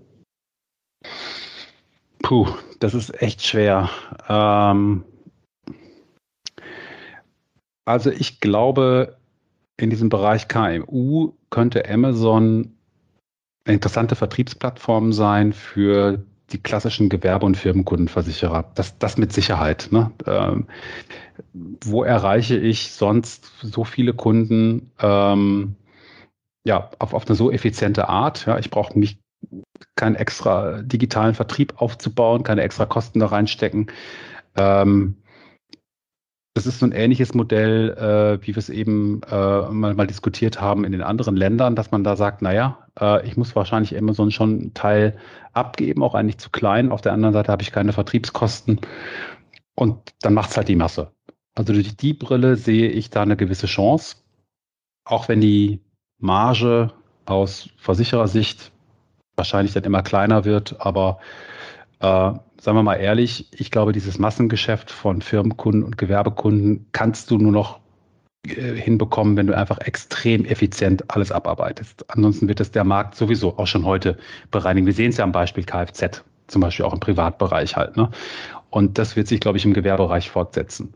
[2.24, 2.48] Puh,
[2.80, 3.90] das ist echt schwer.
[4.28, 5.04] Ähm,
[7.86, 9.18] also ich glaube,
[9.78, 12.76] in diesem Bereich KMU könnte Amazon
[13.66, 18.72] eine interessante Vertriebsplattform sein für die klassischen Gewerbe- und Firmenkundenversicherer.
[18.76, 19.90] Das, das mit Sicherheit.
[19.92, 20.12] Ne?
[20.28, 20.68] Ähm,
[21.54, 25.76] wo erreiche ich sonst so viele Kunden ähm,
[26.66, 28.46] ja, auf, auf eine so effiziente Art?
[28.46, 29.20] Ja, ich brauche mich
[29.96, 33.92] keinen extra digitalen Vertrieb aufzubauen, keine extra Kosten da reinstecken.
[34.56, 35.16] Ähm,
[36.56, 40.62] das ist so ein ähnliches Modell, äh, wie wir es eben äh, mal, mal diskutiert
[40.62, 44.32] haben in den anderen Ländern, dass man da sagt, naja, äh, ich muss wahrscheinlich Amazon
[44.32, 45.18] schon einen Teil
[45.54, 46.92] abgeben, auch eigentlich zu klein.
[46.92, 48.82] Auf der anderen Seite habe ich keine Vertriebskosten
[49.76, 51.12] und dann macht es halt die Masse.
[51.56, 54.18] Also durch die Brille sehe ich da eine gewisse Chance,
[55.06, 55.82] auch wenn die
[56.18, 56.92] Marge
[57.26, 58.72] aus Versicherersicht
[59.36, 61.20] wahrscheinlich dann immer kleiner wird, aber
[62.00, 62.06] äh,
[62.64, 67.52] sagen wir mal ehrlich, ich glaube, dieses Massengeschäft von Firmenkunden und Gewerbekunden kannst du nur
[67.52, 67.80] noch
[68.46, 72.06] hinbekommen, wenn du einfach extrem effizient alles abarbeitest.
[72.10, 74.18] Ansonsten wird es der Markt sowieso auch schon heute
[74.52, 74.86] bereinigen.
[74.86, 77.96] Wir sehen es ja am Beispiel Kfz, zum Beispiel auch im Privatbereich halt.
[77.96, 78.10] Ne?
[78.70, 80.94] Und das wird sich, glaube ich, im Gewerbebereich fortsetzen.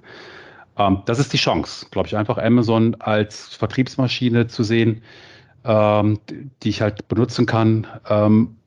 [0.77, 5.01] Ähm, das ist die Chance, glaube ich, einfach Amazon als Vertriebsmaschine zu sehen,
[5.63, 6.19] ähm,
[6.63, 7.87] die ich halt benutzen kann.
[8.09, 8.57] Ähm,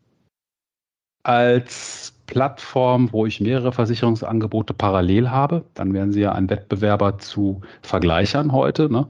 [1.23, 5.65] als Plattform, wo ich mehrere Versicherungsangebote parallel habe.
[5.75, 9.09] Dann wären Sie ja ein Wettbewerber zu Vergleichern heute, ne?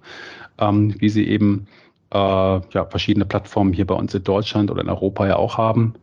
[0.58, 1.66] ähm, wie Sie eben
[2.12, 5.94] äh, ja, verschiedene Plattformen hier bei uns in Deutschland oder in Europa ja auch haben.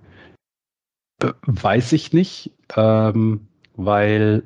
[1.21, 4.43] Äh, weiß ich nicht, ähm, weil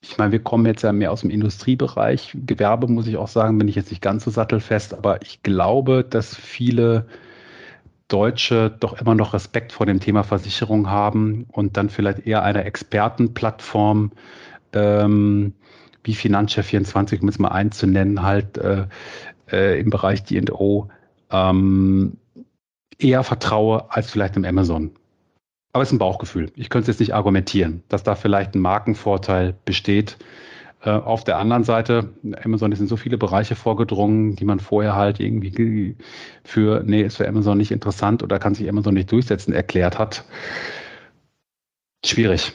[0.00, 2.36] ich meine, wir kommen jetzt ja mehr aus dem Industriebereich.
[2.44, 6.04] Gewerbe, muss ich auch sagen, bin ich jetzt nicht ganz so sattelfest, aber ich glaube,
[6.04, 7.06] dass viele
[8.12, 12.64] Deutsche doch immer noch Respekt vor dem Thema Versicherung haben und dann vielleicht eher eine
[12.64, 14.12] Expertenplattform
[14.74, 15.54] ähm,
[16.04, 18.86] wie Finanzchef 24, um es mal einzunennen, halt äh,
[19.50, 20.88] äh, im Bereich D&O
[21.30, 22.18] ähm,
[22.98, 24.90] eher vertraue als vielleicht im Amazon.
[25.72, 26.52] Aber es ist ein Bauchgefühl.
[26.54, 30.18] Ich könnte es jetzt nicht argumentieren, dass da vielleicht ein Markenvorteil besteht,
[30.90, 32.12] auf der anderen Seite,
[32.44, 35.96] Amazon ist in so viele Bereiche vorgedrungen, die man vorher halt irgendwie
[36.44, 40.24] für, nee, ist für Amazon nicht interessant oder kann sich Amazon nicht durchsetzen, erklärt hat.
[42.04, 42.52] Schwierig.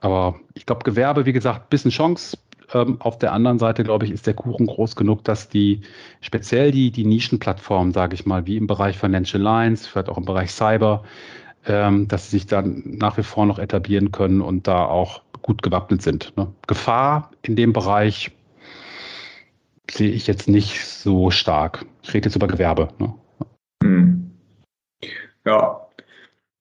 [0.00, 2.38] Aber ich glaube, Gewerbe, wie gesagt, bisschen Chance.
[2.72, 5.82] Ähm, auf der anderen Seite, glaube ich, ist der Kuchen groß genug, dass die
[6.20, 10.24] speziell die, die Nischenplattformen, sage ich mal, wie im Bereich Financial Lines, vielleicht auch im
[10.24, 11.04] Bereich Cyber,
[11.66, 15.62] ähm, dass sie sich dann nach wie vor noch etablieren können und da auch gut
[15.62, 16.32] gewappnet sind.
[16.36, 16.52] Ne?
[16.66, 18.32] Gefahr in dem Bereich
[19.90, 21.86] sehe ich jetzt nicht so stark.
[22.02, 22.88] Ich rede jetzt über Gewerbe.
[22.98, 23.14] Ne?
[23.82, 24.30] Hm.
[25.44, 25.86] Ja,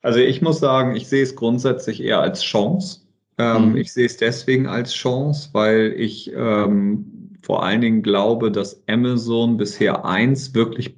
[0.02, 3.02] also ich muss sagen, ich sehe es grundsätzlich eher als Chance.
[3.40, 3.78] Ähm, mhm.
[3.78, 9.58] Ich sehe es deswegen als Chance, weil ich ähm, vor allen Dingen glaube, dass Amazon
[9.58, 10.96] bisher eins wirklich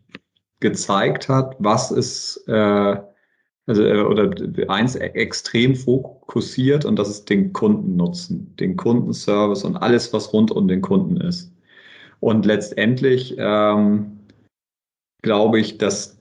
[0.60, 2.98] gezeigt hat, was es äh,
[3.68, 4.32] also äh, oder
[4.70, 10.68] eins extrem fokussiert und das ist den Kundennutzen, den Kundenservice und alles, was rund um
[10.68, 11.51] den Kunden ist.
[12.20, 14.20] Und letztendlich ähm,
[15.22, 16.18] glaube ich, dass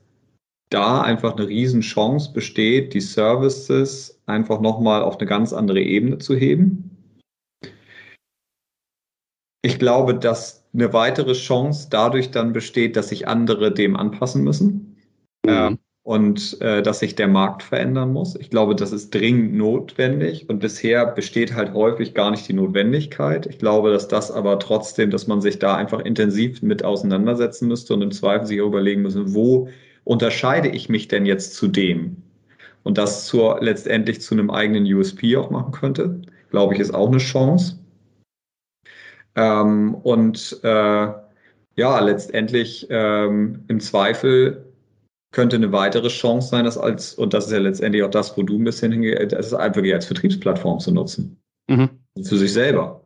[0.69, 6.35] da einfach eine Riesenchance besteht, die Services einfach nochmal auf eine ganz andere Ebene zu
[6.35, 6.91] heben.
[9.63, 14.97] Ich glaube, dass eine weitere Chance dadurch dann besteht, dass sich andere dem anpassen müssen.
[15.45, 15.51] Mhm.
[15.51, 18.37] Ähm, und äh, dass sich der Markt verändern muss.
[18.37, 23.45] Ich glaube, das ist dringend notwendig und bisher besteht halt häufig gar nicht die Notwendigkeit.
[23.45, 27.93] Ich glaube, dass das aber trotzdem, dass man sich da einfach intensiv mit auseinandersetzen müsste
[27.93, 29.67] und im Zweifel sich überlegen müssen, wo
[30.05, 32.23] unterscheide ich mich denn jetzt zu dem?
[32.83, 37.09] Und das zur, letztendlich zu einem eigenen USP auch machen könnte, glaube ich, ist auch
[37.09, 37.79] eine Chance.
[39.35, 41.07] Ähm, und äh,
[41.75, 44.66] ja, letztendlich ähm, im Zweifel
[45.31, 48.43] könnte eine weitere Chance sein, das als, und das ist ja letztendlich auch das, wo
[48.43, 51.41] du ein bisschen hingehst, das ist einfach als Vertriebsplattform zu nutzen.
[51.67, 51.89] Mhm.
[52.23, 53.05] Für sich selber.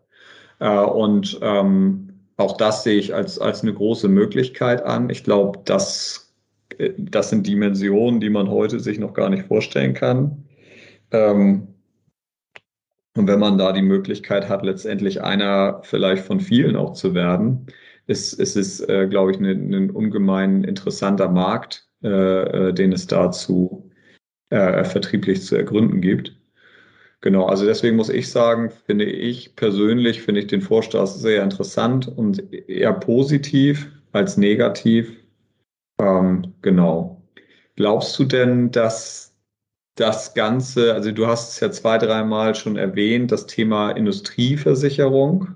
[0.60, 5.10] Äh, und ähm, auch das sehe ich als, als eine große Möglichkeit an.
[5.10, 6.34] Ich glaube, das,
[6.78, 10.46] äh, das sind Dimensionen, die man heute sich noch gar nicht vorstellen kann.
[11.12, 11.68] Ähm,
[13.18, 17.68] und wenn man da die Möglichkeit hat, letztendlich einer vielleicht von vielen auch zu werden,
[18.08, 23.08] ist, ist es, äh, glaube ich, ein, ein ungemein interessanter Markt, äh, äh, den es
[23.08, 23.92] dazu
[24.50, 26.36] äh, vertrieblich zu ergründen gibt.
[27.22, 32.08] Genau, also deswegen muss ich sagen, finde ich persönlich, finde ich den Vorstoß sehr interessant
[32.08, 35.16] und eher positiv als negativ.
[36.00, 37.22] Ähm, genau.
[37.76, 39.38] Glaubst du denn, dass
[39.96, 45.56] das Ganze, also du hast es ja zwei, dreimal schon erwähnt, das Thema Industrieversicherung,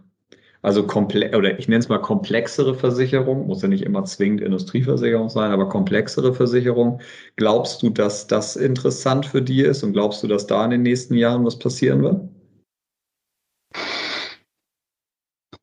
[0.65, 5.29] also komplett, oder ich nenne es mal komplexere Versicherung, muss ja nicht immer zwingend Industrieversicherung
[5.29, 7.01] sein, aber komplexere Versicherung.
[7.35, 10.81] Glaubst du, dass das interessant für die ist und glaubst du, dass da in den
[10.81, 12.19] nächsten Jahren was passieren wird?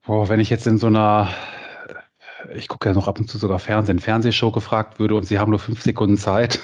[0.06, 1.30] Boah, wenn ich jetzt in so einer,
[2.54, 5.50] ich gucke ja noch ab und zu sogar Fernsehen, Fernsehshow gefragt würde und Sie haben
[5.50, 6.60] nur fünf Sekunden Zeit,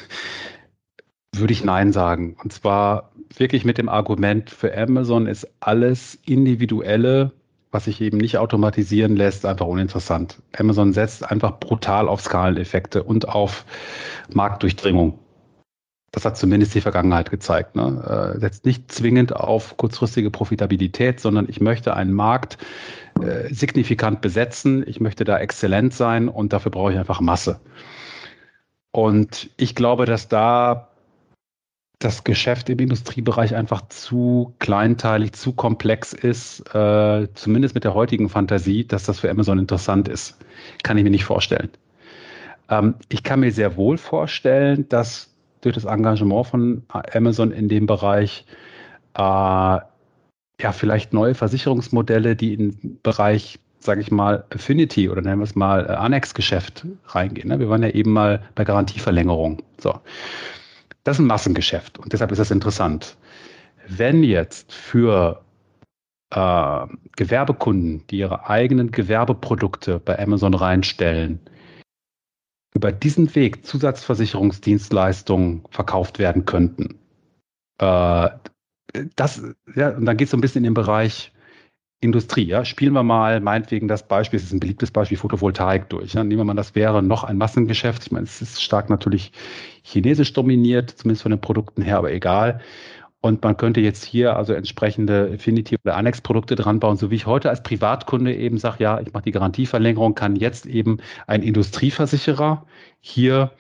[1.35, 2.37] würde ich Nein sagen.
[2.41, 7.33] Und zwar wirklich mit dem Argument, für Amazon ist alles individuelle
[7.71, 10.41] was sich eben nicht automatisieren lässt, einfach uninteressant.
[10.57, 13.65] Amazon setzt einfach brutal auf Skaleneffekte und auf
[14.33, 15.19] Marktdurchdringung.
[16.11, 17.77] Das hat zumindest die Vergangenheit gezeigt.
[17.77, 18.35] Ne?
[18.37, 22.57] Äh, setzt nicht zwingend auf kurzfristige Profitabilität, sondern ich möchte einen Markt
[23.21, 24.83] äh, signifikant besetzen.
[24.87, 27.61] Ich möchte da exzellent sein und dafür brauche ich einfach Masse.
[28.91, 30.89] Und ich glaube, dass da
[31.99, 38.29] das Geschäft im Industriebereich einfach zu kleinteilig, zu komplex ist, äh, zumindest mit der heutigen
[38.29, 40.39] Fantasie, dass das für Amazon interessant ist.
[40.85, 41.71] Kann ich mir nicht vorstellen.
[42.69, 46.83] Ähm, ich kann mir sehr wohl vorstellen, dass durch das Engagement von
[47.13, 48.45] Amazon in dem Bereich
[49.15, 55.45] äh, ja vielleicht neue Versicherungsmodelle, die im Bereich sage ich mal, Affinity oder nennen wir
[55.45, 57.49] es mal äh, Annex-Geschäft reingehen.
[57.49, 57.59] Ne?
[57.59, 59.63] Wir waren ja eben mal bei Garantieverlängerung.
[59.81, 60.01] So.
[61.05, 63.17] Das ist ein Massengeschäft und deshalb ist das interessant.
[63.87, 65.43] Wenn jetzt für
[66.31, 66.87] äh,
[67.17, 71.41] Gewerbekunden, die ihre eigenen Gewerbeprodukte bei Amazon reinstellen,
[72.75, 76.99] über diesen Weg Zusatzversicherungsdienstleistungen verkauft werden könnten.
[77.79, 78.29] Äh,
[79.17, 79.43] das,
[79.75, 81.33] ja, und dann geht es so ein bisschen in den Bereich
[82.01, 86.15] Industrie, ja, spielen wir mal meinetwegen das Beispiel, es ist ein beliebtes Beispiel Photovoltaik durch.
[86.15, 86.23] Ja.
[86.23, 88.07] Nehmen wir mal, das wäre noch ein Massengeschäft.
[88.07, 89.33] Ich meine, es ist stark natürlich
[89.83, 92.61] chinesisch dominiert, zumindest von den Produkten her, aber egal.
[93.21, 97.27] Und man könnte jetzt hier also entsprechende Affinity- oder Annex-Produkte dran bauen, so wie ich
[97.27, 102.65] heute als Privatkunde eben sage, ja, ich mache die Garantieverlängerung, kann jetzt eben ein Industrieversicherer
[103.01, 103.51] hier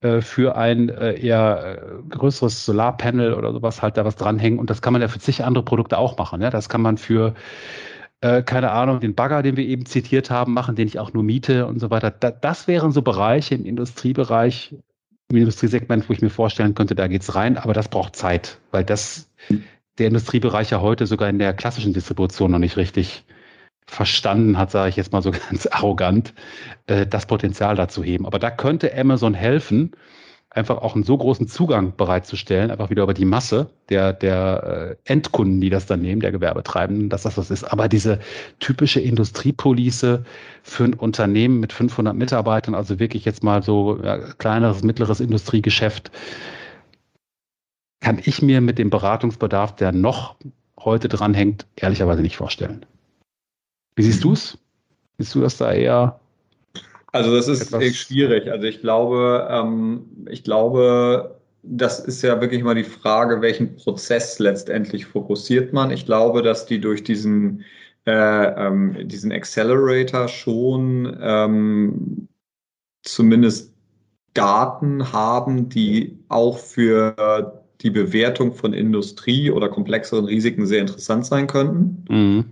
[0.00, 4.58] äh, für ein äh, eher äh, größeres Solarpanel oder sowas halt da was dranhängen.
[4.58, 6.40] Und das kann man ja für zig andere Produkte auch machen.
[6.40, 6.50] Ja?
[6.50, 7.34] Das kann man für
[8.20, 11.22] äh, keine Ahnung, den Bagger, den wir eben zitiert haben, machen, den ich auch nur
[11.22, 12.10] miete und so weiter.
[12.10, 14.74] Da, das wären so Bereiche im Industriebereich,
[15.30, 18.84] im Industriesegment, wo ich mir vorstellen könnte, da geht's rein, aber das braucht Zeit, weil
[18.84, 19.30] das
[19.98, 23.24] der Industriebereich ja heute sogar in der klassischen Distribution noch nicht richtig
[23.88, 26.34] verstanden hat, sage ich jetzt mal so ganz arrogant,
[26.86, 28.26] äh, das Potenzial dazu heben.
[28.26, 29.92] Aber da könnte Amazon helfen,
[30.50, 35.10] einfach auch einen so großen Zugang bereitzustellen, einfach wieder über die Masse der, der äh,
[35.10, 37.64] Endkunden, die das dann nehmen, der Gewerbetreibenden, dass das was ist.
[37.64, 38.18] Aber diese
[38.58, 40.24] typische Industriepolice
[40.62, 46.10] für ein Unternehmen mit 500 Mitarbeitern, also wirklich jetzt mal so ja, kleineres, mittleres Industriegeschäft,
[48.00, 50.36] kann ich mir mit dem Beratungsbedarf, der noch
[50.78, 52.86] heute dranhängt, ehrlicherweise nicht vorstellen.
[53.98, 54.56] Wie siehst du es?
[55.18, 56.20] Siehst du das da eher?
[57.10, 58.48] Also das ist schwierig.
[58.48, 64.38] Also ich glaube, ähm, ich glaube, das ist ja wirklich mal die Frage, welchen Prozess
[64.38, 65.90] letztendlich fokussiert man.
[65.90, 67.64] Ich glaube, dass die durch diesen,
[68.06, 72.28] äh, ähm, diesen Accelerator schon ähm,
[73.02, 73.74] zumindest
[74.32, 81.48] Daten haben, die auch für die Bewertung von Industrie oder komplexeren Risiken sehr interessant sein
[81.48, 82.04] könnten.
[82.08, 82.44] Mhm.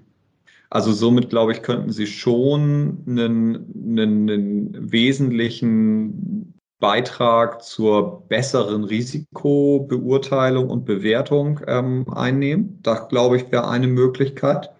[0.70, 10.68] Also somit, glaube ich, könnten sie schon einen, einen, einen wesentlichen Beitrag zur besseren Risikobeurteilung
[10.68, 12.78] und Bewertung ähm, einnehmen.
[12.82, 14.70] Das, glaube ich, wäre eine Möglichkeit,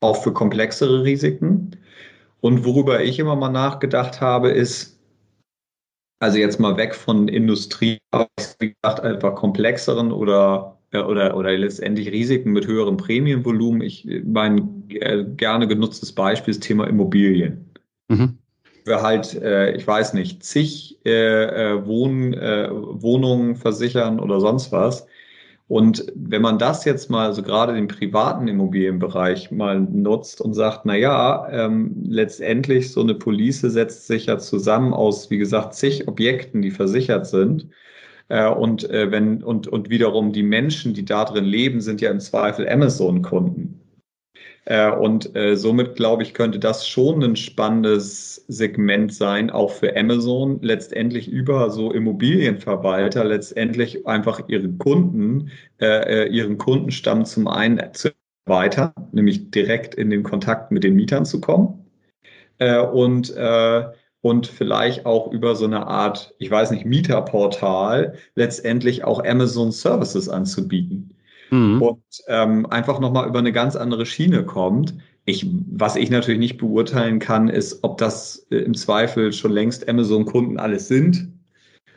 [0.00, 1.76] auch für komplexere Risiken.
[2.40, 5.00] Und worüber ich immer mal nachgedacht habe, ist,
[6.20, 8.28] also jetzt mal weg von Industrie, aber
[8.58, 13.82] wie gesagt, einfach komplexeren oder, oder, oder letztendlich Risiken mit höherem Prämienvolumen.
[13.82, 17.70] Ich mein äh, gerne genutztes Beispiel ist Thema Immobilien.
[18.08, 18.38] Mhm.
[18.84, 24.72] Wir halt, äh, ich weiß nicht, zig äh, äh Wohn, äh, Wohnungen versichern oder sonst
[24.72, 25.06] was
[25.66, 30.84] und wenn man das jetzt mal, so gerade den privaten Immobilienbereich mal nutzt und sagt,
[30.84, 36.06] na ja, ähm, letztendlich so eine Police setzt sich ja zusammen aus, wie gesagt, zig
[36.06, 37.68] Objekten, die versichert sind.
[38.28, 42.10] Äh, und äh, wenn, und, und wiederum die Menschen, die da drin leben, sind ja
[42.10, 43.80] im Zweifel Amazon-Kunden.
[44.66, 49.94] Äh, und äh, somit glaube ich, könnte das schon ein spannendes Segment sein, auch für
[49.96, 55.50] Amazon, letztendlich über so Immobilienverwalter, letztendlich einfach ihre Kunden,
[55.80, 58.10] äh, äh, ihren Kundenstamm zum einen zu
[58.46, 61.84] erweitern, nämlich direkt in den Kontakt mit den Mietern zu kommen.
[62.58, 63.84] Äh, und äh,
[64.24, 70.30] und vielleicht auch über so eine Art, ich weiß nicht, Mieterportal letztendlich auch Amazon Services
[70.30, 71.14] anzubieten
[71.50, 71.82] mhm.
[71.82, 74.94] und ähm, einfach nochmal über eine ganz andere Schiene kommt.
[75.26, 79.86] Ich, was ich natürlich nicht beurteilen kann, ist, ob das äh, im Zweifel schon längst
[79.90, 81.28] Amazon-Kunden alles sind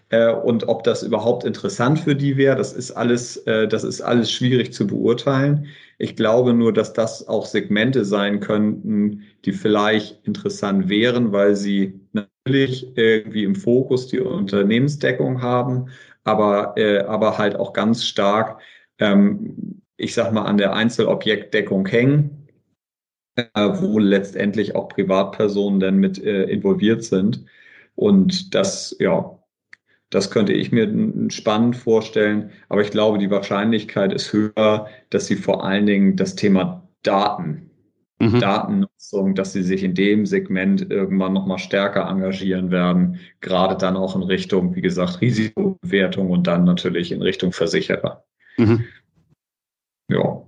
[0.09, 2.57] äh, und ob das überhaupt interessant für die wäre.
[2.57, 5.67] Das ist alles, äh, das ist alles schwierig zu beurteilen.
[5.99, 11.99] Ich glaube nur, dass das auch Segmente sein könnten, die vielleicht interessant wären, weil sie
[12.13, 15.89] natürlich irgendwie im Fokus die Unternehmensdeckung haben,
[16.23, 18.61] aber, äh, aber halt auch ganz stark
[18.99, 22.47] ähm, ich sag mal, an der Einzelobjektdeckung hängen,
[23.35, 27.45] äh, wo letztendlich auch Privatpersonen dann mit äh, involviert sind.
[27.95, 29.36] Und das, ja,
[30.09, 30.89] das könnte ich mir
[31.29, 32.51] spannend vorstellen.
[32.69, 37.69] Aber ich glaube, die Wahrscheinlichkeit ist höher, dass sie vor allen Dingen das Thema Daten,
[38.19, 38.39] mhm.
[38.39, 43.19] Datennutzung, dass sie sich in dem Segment irgendwann nochmal stärker engagieren werden.
[43.41, 48.23] Gerade dann auch in Richtung, wie gesagt, Risikobewertung und dann natürlich in Richtung Versicherer.
[48.57, 48.85] Mhm.
[50.09, 50.41] Ja.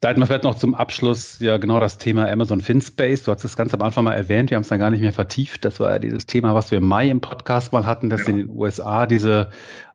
[0.00, 3.22] Da hätten wir vielleicht noch zum Abschluss ja genau das Thema Amazon FinSpace.
[3.22, 5.12] Du hast das ganz am Anfang mal erwähnt, wir haben es dann gar nicht mehr
[5.12, 5.64] vertieft.
[5.64, 8.28] Das war ja dieses Thema, was wir im Mai im Podcast mal hatten, dass ja.
[8.28, 9.50] in den USA diese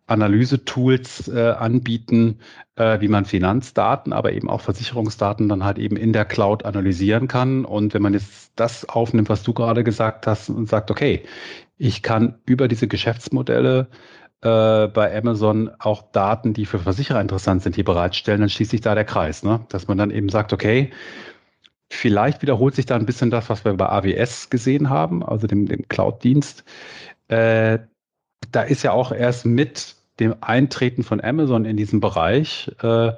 [0.07, 2.39] Analyse-Tools äh, anbieten,
[2.75, 7.27] äh, wie man Finanzdaten, aber eben auch Versicherungsdaten dann halt eben in der Cloud analysieren
[7.27, 7.63] kann.
[7.63, 11.23] Und wenn man jetzt das aufnimmt, was du gerade gesagt hast und sagt, okay,
[11.77, 13.87] ich kann über diese Geschäftsmodelle
[14.41, 18.81] äh, bei Amazon auch Daten, die für Versicherer interessant sind, hier bereitstellen, dann schließt sich
[18.81, 19.61] da der Kreis, ne?
[19.69, 20.91] dass man dann eben sagt, okay,
[21.89, 25.67] vielleicht wiederholt sich da ein bisschen das, was wir bei AWS gesehen haben, also dem,
[25.67, 26.63] dem Cloud-Dienst.
[27.27, 27.79] Äh,
[28.51, 33.11] da ist ja auch erst mit dem Eintreten von Amazon in diesen Bereich äh,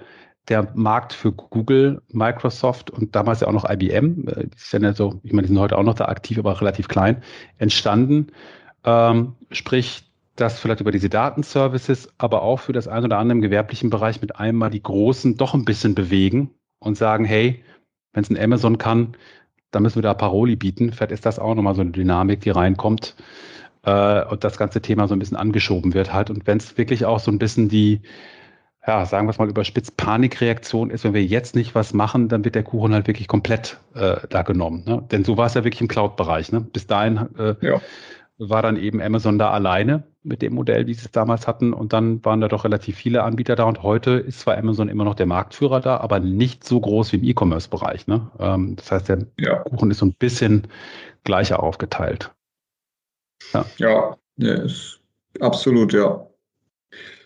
[0.49, 4.93] der Markt für Google, Microsoft und damals ja auch noch IBM, äh, die ist ja
[4.93, 7.23] so, ich meine, die sind heute auch noch da aktiv, aber relativ klein,
[7.57, 8.27] entstanden.
[8.83, 10.03] Ähm, sprich,
[10.35, 14.21] dass vielleicht über diese Datenservices, aber auch für das ein oder andere im gewerblichen Bereich
[14.21, 17.63] mit einmal die Großen doch ein bisschen bewegen und sagen, hey,
[18.13, 19.15] wenn es ein Amazon kann,
[19.71, 20.91] dann müssen wir da Paroli bieten.
[20.91, 23.15] Vielleicht ist das auch nochmal so eine Dynamik, die reinkommt
[23.83, 26.29] äh, und das ganze Thema so ein bisschen angeschoben wird halt.
[26.29, 28.01] Und wenn es wirklich auch so ein bisschen die,
[28.85, 32.43] ja, sagen wir es mal überspitzt, Panikreaktion ist, wenn wir jetzt nicht was machen, dann
[32.43, 34.83] wird der Kuchen halt wirklich komplett äh, da genommen.
[34.85, 35.03] Ne?
[35.11, 36.51] Denn so war es ja wirklich im Cloud-Bereich.
[36.51, 36.61] Ne?
[36.61, 37.81] Bis dahin äh, ja
[38.37, 41.73] war dann eben Amazon da alleine mit dem Modell, wie sie es damals hatten.
[41.73, 43.65] Und dann waren da doch relativ viele Anbieter da.
[43.65, 47.17] Und heute ist zwar Amazon immer noch der Marktführer da, aber nicht so groß wie
[47.17, 48.07] im E-Commerce-Bereich.
[48.07, 48.31] Ne?
[48.39, 49.59] Ähm, das heißt, der ja.
[49.59, 50.67] Kuchen ist so ein bisschen
[51.23, 52.33] gleicher aufgeteilt.
[53.77, 55.03] Ja, ja ist
[55.39, 56.27] Absolut, ja.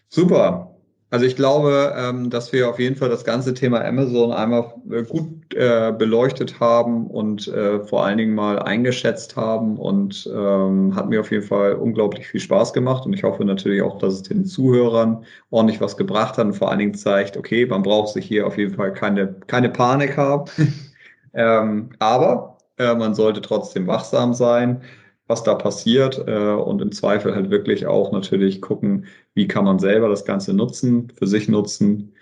[0.09, 0.76] Super.
[1.09, 5.03] Also ich glaube, ähm, dass wir auf jeden Fall das ganze Thema Amazon einmal äh,
[5.03, 11.07] gut äh, beleuchtet haben und äh, vor allen Dingen mal eingeschätzt haben und ähm, hat
[11.07, 14.23] mir auf jeden Fall unglaublich viel Spaß gemacht und ich hoffe natürlich auch, dass es
[14.23, 18.25] den Zuhörern ordentlich was gebracht hat und vor allen Dingen zeigt, okay, man braucht sich
[18.25, 20.51] hier auf jeden Fall keine, keine Panik haben,
[21.33, 24.83] ähm, aber man sollte trotzdem wachsam sein
[25.27, 29.79] was da passiert äh, und im Zweifel halt wirklich auch natürlich gucken, wie kann man
[29.79, 32.13] selber das Ganze nutzen, für sich nutzen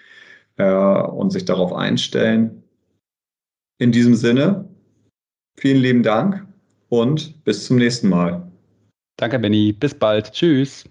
[0.58, 2.64] äh, und sich darauf einstellen.
[3.78, 4.68] In diesem Sinne,
[5.58, 6.45] vielen lieben Dank
[6.89, 8.49] und bis zum nächsten Mal.
[9.18, 9.74] Danke, Benny.
[9.74, 10.32] Bis bald.
[10.32, 10.86] Tschüss.